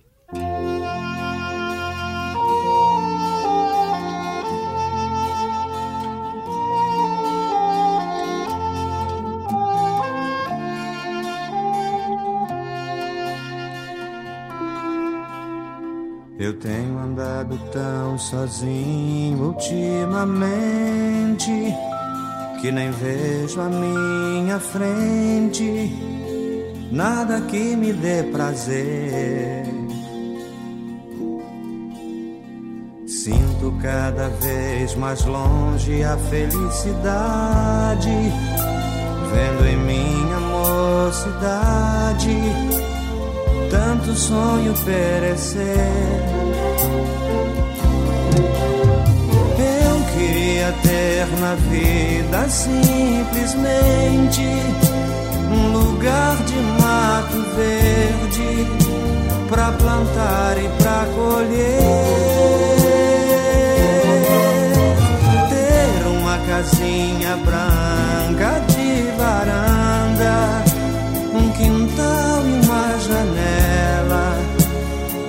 Eu 16.40 16.54
tenho 16.54 16.98
andado 16.98 17.60
tão 17.70 18.18
sozinho 18.18 19.48
ultimamente 19.48 21.52
que 22.62 22.72
nem 22.72 22.90
vejo 22.92 23.60
a 23.60 23.68
minha 23.68 24.58
frente 24.58 25.92
nada 26.94 27.42
que 27.42 27.76
me 27.76 27.92
dê 27.92 28.24
prazer. 28.32 29.66
Sinto 33.06 33.78
cada 33.82 34.30
vez 34.30 34.96
mais 34.96 35.26
longe 35.26 36.02
a 36.06 36.16
felicidade, 36.16 38.08
vendo 39.34 39.68
em 39.68 39.76
minha 39.76 40.40
mocidade 40.40 42.30
tanto 43.70 44.13
sonho 44.15 44.74
perecer. 44.86 45.63
Eu 49.57 50.01
queria 50.13 50.74
ter 50.82 51.28
na 51.39 51.55
vida 51.55 52.49
simplesmente 52.49 54.41
um 55.51 55.72
lugar 55.72 56.36
de 56.45 56.55
mato 56.82 57.41
verde 57.55 58.67
pra 59.49 59.72
plantar 59.72 60.57
e 60.57 60.70
pra 60.82 61.05
colher. 61.15 61.80
Ter 65.49 66.07
uma 66.07 66.38
casinha 66.47 67.38
branca 67.38 68.61
de 68.67 69.11
varanda, 69.17 70.68
quintal 71.60 72.47
e 72.47 72.66
uma 72.66 72.99
janela 72.99 74.38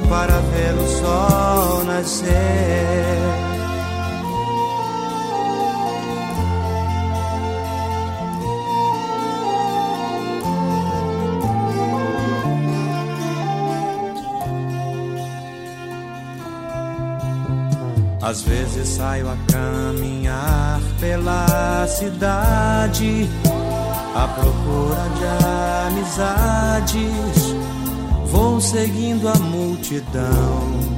para 0.08 0.38
ver 0.52 0.74
o 0.74 0.86
sol 0.86 1.84
nascer. 1.84 2.30
Às 18.22 18.42
vezes 18.42 18.88
saio 18.88 19.28
a 19.28 19.36
caminhar 19.50 20.80
pela 21.00 21.86
cidade 21.88 23.28
à 24.14 24.28
procura 24.28 25.08
de 25.16 25.24
amizades. 25.88 27.54
Vou 28.26 28.60
seguindo 28.60 29.28
a 29.28 29.34
multidão. 29.34 30.90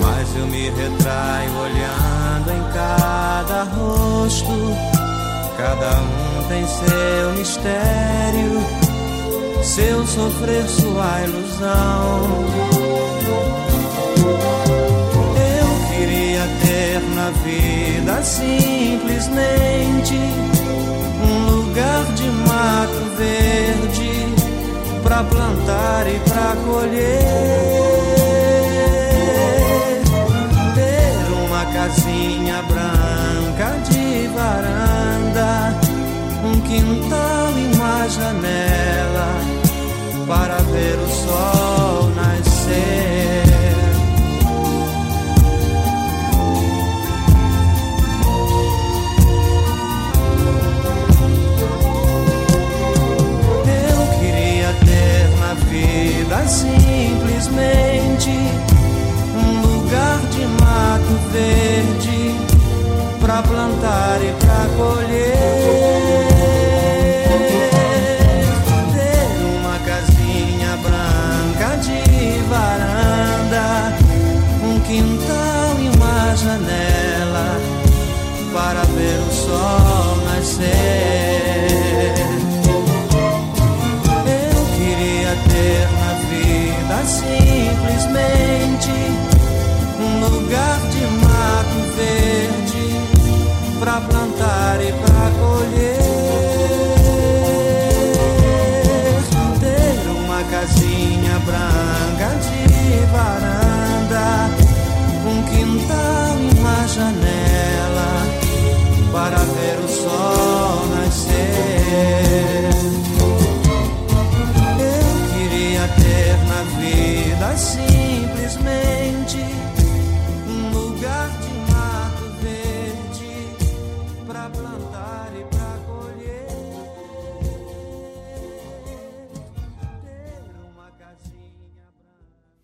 Mas 0.00 0.36
eu 0.36 0.46
me 0.46 0.70
retraio 0.70 1.50
olhando 1.58 2.50
em 2.50 2.72
cada 2.72 3.64
rosto. 3.64 4.46
Cada 5.56 6.00
um 6.00 6.48
tem 6.48 6.66
seu 6.66 7.32
mistério, 7.36 8.62
seu 9.62 10.06
sofrer, 10.06 10.68
sua 10.68 11.22
ilusão. 11.22 12.78
Ter 16.98 17.14
na 17.14 17.30
vida 17.30 18.22
simplesmente 18.22 20.14
um 21.22 21.50
lugar 21.50 22.04
de 22.14 22.30
mato 22.30 23.16
verde 23.16 24.26
pra 25.02 25.22
plantar 25.24 26.06
e 26.08 26.18
pra 26.28 26.56
colher. 26.66 27.22
Ter 30.74 31.32
uma 31.46 31.64
casinha 31.72 32.62
branca 32.62 33.78
de 33.88 34.28
varanda, 34.28 35.74
um 36.44 36.60
quintal 36.60 37.52
e 37.56 37.76
uma 37.76 38.08
janela 38.08 39.28
para 40.26 40.56
ver 40.72 40.98
o 40.98 41.08
sol 41.08 42.10
nascer. 42.16 43.27
um 59.34 59.60
lugar 59.62 60.18
de 60.30 60.46
mato 60.60 61.14
verde 61.32 62.34
para 63.20 63.42
plantar 63.42 64.20
e 64.22 64.32
para 64.44 64.68
colher. 64.76 65.07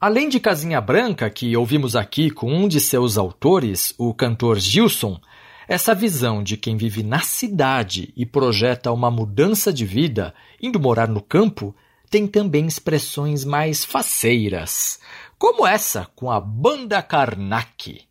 Além 0.05 0.29
de 0.29 0.39
Casinha 0.39 0.83
Branca, 0.83 1.31
que 1.31 1.57
ouvimos 1.57 1.97
aqui 1.97 2.29
com 2.29 2.53
um 2.53 2.69
de 2.69 2.79
seus 2.79 3.17
autores, 3.17 3.95
o 3.97 4.13
cantor 4.13 4.59
Gilson, 4.59 5.19
essa 5.67 5.95
visão 5.95 6.43
de 6.43 6.59
quem 6.59 6.77
vive 6.77 7.03
na 7.03 7.21
cidade 7.21 8.13
e 8.15 8.27
projeta 8.27 8.93
uma 8.93 9.11
mudança 9.11 9.73
de 9.73 9.87
vida, 9.87 10.35
indo 10.61 10.79
morar 10.79 11.09
no 11.09 11.23
campo, 11.23 11.75
tem 12.11 12.27
também 12.27 12.67
expressões 12.67 13.47
mais 13.47 13.83
faceiras, 13.83 15.01
como 15.39 15.67
essa 15.67 16.07
com 16.15 16.31
a 16.31 16.39
Banda 16.39 17.01
Karnak. 17.01 18.03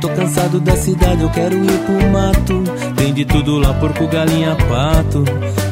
Tô 0.00 0.08
cansado 0.08 0.58
da 0.60 0.74
cidade, 0.76 1.22
eu 1.22 1.30
quero 1.30 1.56
ir 1.62 1.78
pro 1.80 2.10
mato. 2.10 2.64
Tem 2.96 3.12
de 3.12 3.24
tudo 3.24 3.58
lá, 3.58 3.74
porco, 3.74 4.06
galinha, 4.06 4.56
pato. 4.56 5.24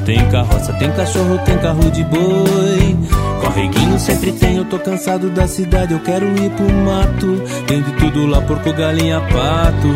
Tem 0.05 0.25
carroça, 0.31 0.73
tem 0.75 0.91
cachorro, 0.93 1.39
tem 1.45 1.59
carro 1.59 1.91
de 1.91 2.05
boi. 2.05 2.97
Correguinho 3.41 3.99
sempre 3.99 4.33
tem, 4.33 4.57
eu 4.57 4.65
tô 4.67 4.79
cansado 4.79 5.31
da 5.31 5.49
cidade, 5.49 5.95
eu 5.95 6.01
quero 6.01 6.27
ir 6.27 6.51
pro 6.51 6.71
mato. 6.71 7.43
Tem 7.67 7.83
de 7.83 7.93
tudo 7.93 8.27
lá, 8.27 8.41
porco, 8.43 8.73
galinha, 8.75 9.21
pato. 9.21 9.89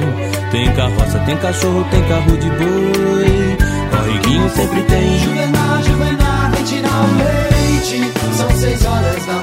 Tem 0.50 0.72
carroça, 0.72 1.18
tem 1.20 1.36
cachorro, 1.36 1.84
tem 1.90 2.02
carro 2.04 2.36
de 2.38 2.48
boi. 2.48 3.56
Correguinho 3.90 4.50
sempre 4.50 4.82
tem. 4.82 5.18
Juvenal, 5.18 5.82
Juvenal, 5.82 6.50
vem 6.52 6.64
tirar 6.64 7.04
o 7.04 7.08
leite. 7.18 8.12
São 8.36 8.50
seis 8.56 8.84
horas 8.84 9.26
da 9.26 9.41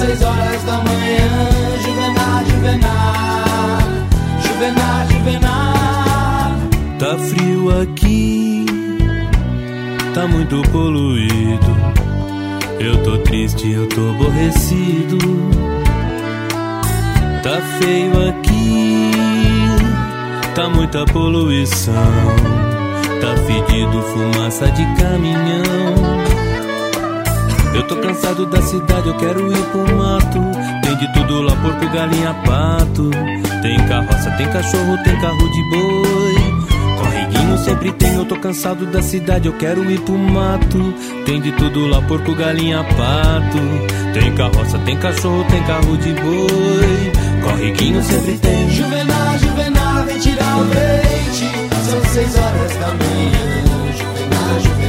seis 0.00 0.22
horas 0.22 0.62
da 0.64 0.78
manhã. 0.78 1.28
Juvenal, 1.84 2.44
Juvenal. 2.48 3.80
Juvenal, 4.42 5.06
Juvenal. 5.10 6.54
Tá 6.98 7.18
frio 7.18 7.80
aqui, 7.82 8.66
tá 10.14 10.26
muito 10.26 10.62
poluído. 10.70 11.76
Eu 12.78 13.02
tô 13.02 13.18
triste, 13.18 13.70
eu 13.70 13.86
tô 13.88 14.10
aborrecido. 14.10 15.18
Tá 17.42 17.58
feio 17.78 18.28
aqui, 18.28 19.10
tá 20.54 20.68
muita 20.68 21.04
poluição. 21.06 21.94
Tá 23.20 23.36
fedido 23.46 24.02
fumaça 24.02 24.70
de 24.72 24.84
caminhão. 25.00 26.39
Eu 27.74 27.82
tô 27.86 27.96
cansado 27.96 28.46
da 28.46 28.60
cidade, 28.62 29.08
eu 29.08 29.16
quero 29.16 29.52
ir 29.52 29.62
pro 29.66 29.96
mato. 29.96 30.40
Tem 30.82 30.96
de 30.96 31.12
tudo 31.12 31.42
lá, 31.42 31.54
porco, 31.56 31.88
galinha, 31.92 32.34
pato. 32.44 33.10
Tem 33.62 33.76
carroça, 33.86 34.30
tem 34.32 34.48
cachorro, 34.48 34.98
tem 35.04 35.20
carro 35.20 35.50
de 35.50 35.62
boi. 35.70 36.60
Correguinho 36.98 37.58
sempre 37.58 37.92
tem, 37.92 38.14
eu 38.14 38.24
tô 38.24 38.36
cansado 38.36 38.86
da 38.86 39.00
cidade, 39.00 39.46
eu 39.46 39.52
quero 39.54 39.88
ir 39.90 40.00
pro 40.00 40.18
mato. 40.18 40.94
Tem 41.24 41.40
de 41.40 41.52
tudo 41.52 41.86
lá, 41.86 42.02
porco, 42.02 42.34
galinha, 42.34 42.84
pato. 42.84 44.12
Tem 44.12 44.34
carroça, 44.34 44.78
tem 44.80 44.96
cachorro, 44.98 45.44
tem 45.48 45.62
carro 45.64 45.96
de 45.98 46.12
boi. 46.14 47.12
Correguinho 47.42 48.02
sempre 48.02 48.38
tem. 48.38 48.70
Juvenal, 48.70 49.38
Juvenal, 49.38 50.04
vem 50.04 50.18
tirar 50.18 50.58
o 50.58 50.62
leite. 50.62 51.50
São 51.88 52.04
seis 52.12 52.36
horas 52.36 52.76
da 52.76 52.88
manhã. 52.88 53.92
Juvenal, 53.96 54.60
Juvenal. 54.60 54.79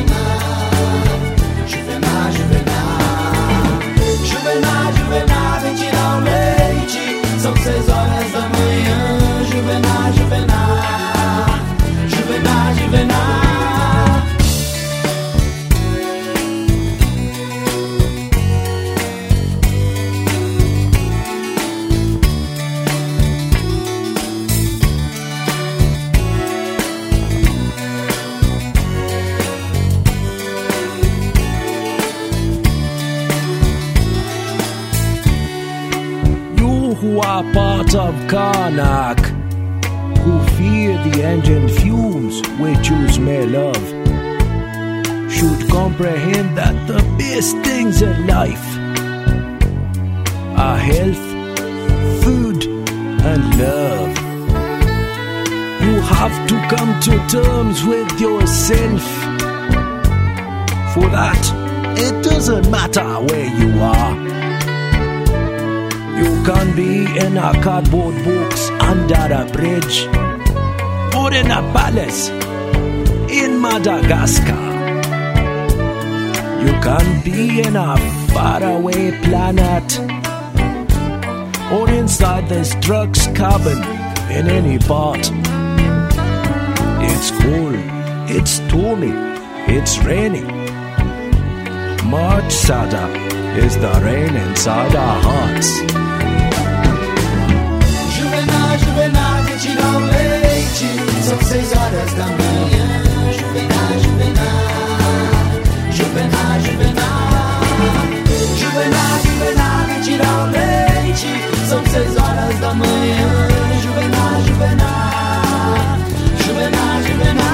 São 7.52 7.64
seis 7.64 7.90
horas 7.90 8.32
da 8.32 8.40
manhã. 8.40 8.71
Engine 41.22 41.70
fumes 41.70 42.42
which 42.60 42.90
you 42.90 43.10
smell 43.10 43.56
of, 43.70 43.84
should 45.32 45.70
comprehend 45.70 46.58
that 46.58 46.76
the 46.88 47.02
best 47.18 47.56
things 47.60 48.02
in 48.02 48.28
life 48.28 48.78
are 50.58 50.78
health, 50.78 51.26
food, 52.24 52.66
and 53.32 53.60
love. 53.60 54.12
You 55.86 56.00
have 56.02 56.48
to 56.50 56.76
come 56.76 57.00
to 57.02 57.28
terms 57.28 57.84
with 57.84 58.20
yourself 58.20 59.02
For 60.94 61.08
that, 61.10 61.44
it 61.98 62.24
doesn't 62.24 62.70
matter 62.70 63.08
where 63.28 63.50
you 63.62 63.80
are. 63.80 64.14
You 66.22 66.44
can 66.44 66.76
be 66.76 67.06
in 67.18 67.38
a 67.38 67.54
cardboard 67.64 68.16
box 68.26 68.70
under 68.82 69.34
a 69.34 69.46
bridge 69.52 70.08
in 71.34 71.50
a 71.50 71.62
palace 71.74 72.30
in 73.30 73.60
Madagascar. 73.62 74.64
You 76.66 76.74
can 76.86 77.24
be 77.24 77.62
in 77.62 77.76
a 77.76 77.98
faraway 78.34 79.12
planet 79.22 80.00
or 81.72 81.90
inside 81.90 82.50
this 82.50 82.76
drugs 82.76 83.28
cabin 83.28 83.78
in 84.30 84.50
any 84.50 84.78
part. 84.80 85.32
It's 87.10 87.32
cold, 87.32 87.80
it's 88.30 88.52
stormy, 88.52 89.14
it's 89.74 89.98
rainy. 90.00 90.44
Much 92.10 92.52
sadder 92.52 93.08
is 93.58 93.78
the 93.78 93.94
rain 94.04 94.36
inside 94.36 94.96
our 94.96 95.22
hearts. 95.22 96.21
Horas 101.92 102.14
da 102.14 102.26
manhã. 102.26 102.86
Juvenal, 103.34 103.92
Juvenal, 104.00 104.56
Juvenal, 105.92 106.60
Juvenal. 106.62 107.62
Juvenal, 108.56 109.20
Juvenal, 109.24 109.86
vem 109.88 110.02
tirar 110.02 110.36
o 110.38 110.52
leite. 110.52 111.32
São 111.68 111.86
seis 111.86 112.16
horas 112.18 112.60
da 112.60 112.74
manhã. 112.74 113.48
Juvenal, 113.82 114.42
Juvenal, 114.48 114.88
Juvenal, 116.46 117.04
Juvenal. 117.04 117.52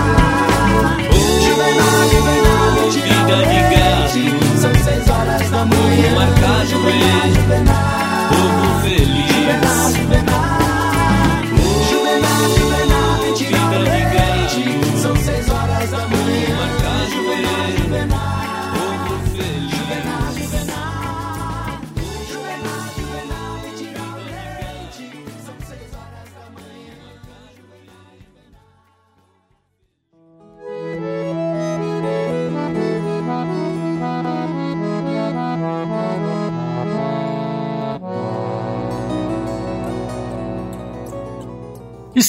Juvenal, 1.42 2.10
Juvenal, 2.12 2.72
vem 2.76 2.90
tirar 2.92 3.24
o 3.24 3.38
leite. 3.38 4.24
São 4.60 4.74
seis 4.84 5.10
horas 5.10 5.50
da 5.50 5.66
manhã. 5.66 6.10
Juvenal, 6.14 6.66
Juvenal. 6.68 6.97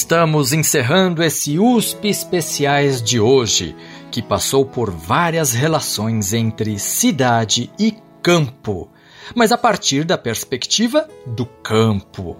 Estamos 0.09 0.53
encerrando 0.53 1.21
esse 1.21 1.59
USP 1.59 2.07
Especiais 2.07 2.99
de 2.99 3.19
hoje, 3.19 3.75
que 4.09 4.23
passou 4.23 4.65
por 4.65 4.89
várias 4.89 5.53
relações 5.53 6.33
entre 6.33 6.79
cidade 6.79 7.69
e 7.77 7.93
campo, 8.19 8.89
mas 9.35 9.51
a 9.51 9.57
partir 9.57 10.03
da 10.03 10.17
perspectiva 10.17 11.07
do 11.27 11.45
campo. 11.45 12.35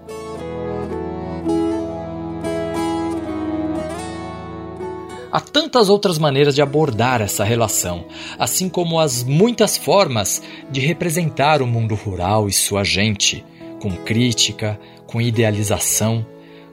Há 5.30 5.40
tantas 5.40 5.88
outras 5.88 6.18
maneiras 6.18 6.56
de 6.56 6.62
abordar 6.62 7.22
essa 7.22 7.44
relação, 7.44 8.04
assim 8.36 8.68
como 8.68 8.98
as 8.98 9.22
muitas 9.22 9.76
formas 9.76 10.42
de 10.72 10.80
representar 10.80 11.62
o 11.62 11.68
mundo 11.68 11.94
rural 11.94 12.48
e 12.48 12.52
sua 12.52 12.82
gente, 12.82 13.44
com 13.80 13.92
crítica, 13.98 14.76
com 15.06 15.20
idealização, 15.20 16.26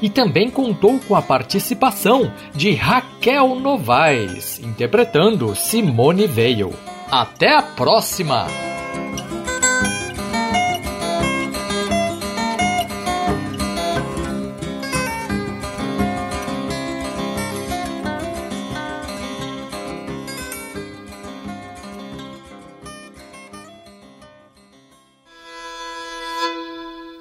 E 0.01 0.09
também 0.09 0.49
contou 0.49 0.99
com 1.07 1.15
a 1.15 1.21
participação 1.21 2.33
de 2.55 2.71
Raquel 2.71 3.55
Novaes, 3.55 4.59
interpretando 4.59 5.55
Simone 5.55 6.25
Veil. 6.25 6.73
Até 7.11 7.55
a 7.55 7.61
próxima! 7.61 8.68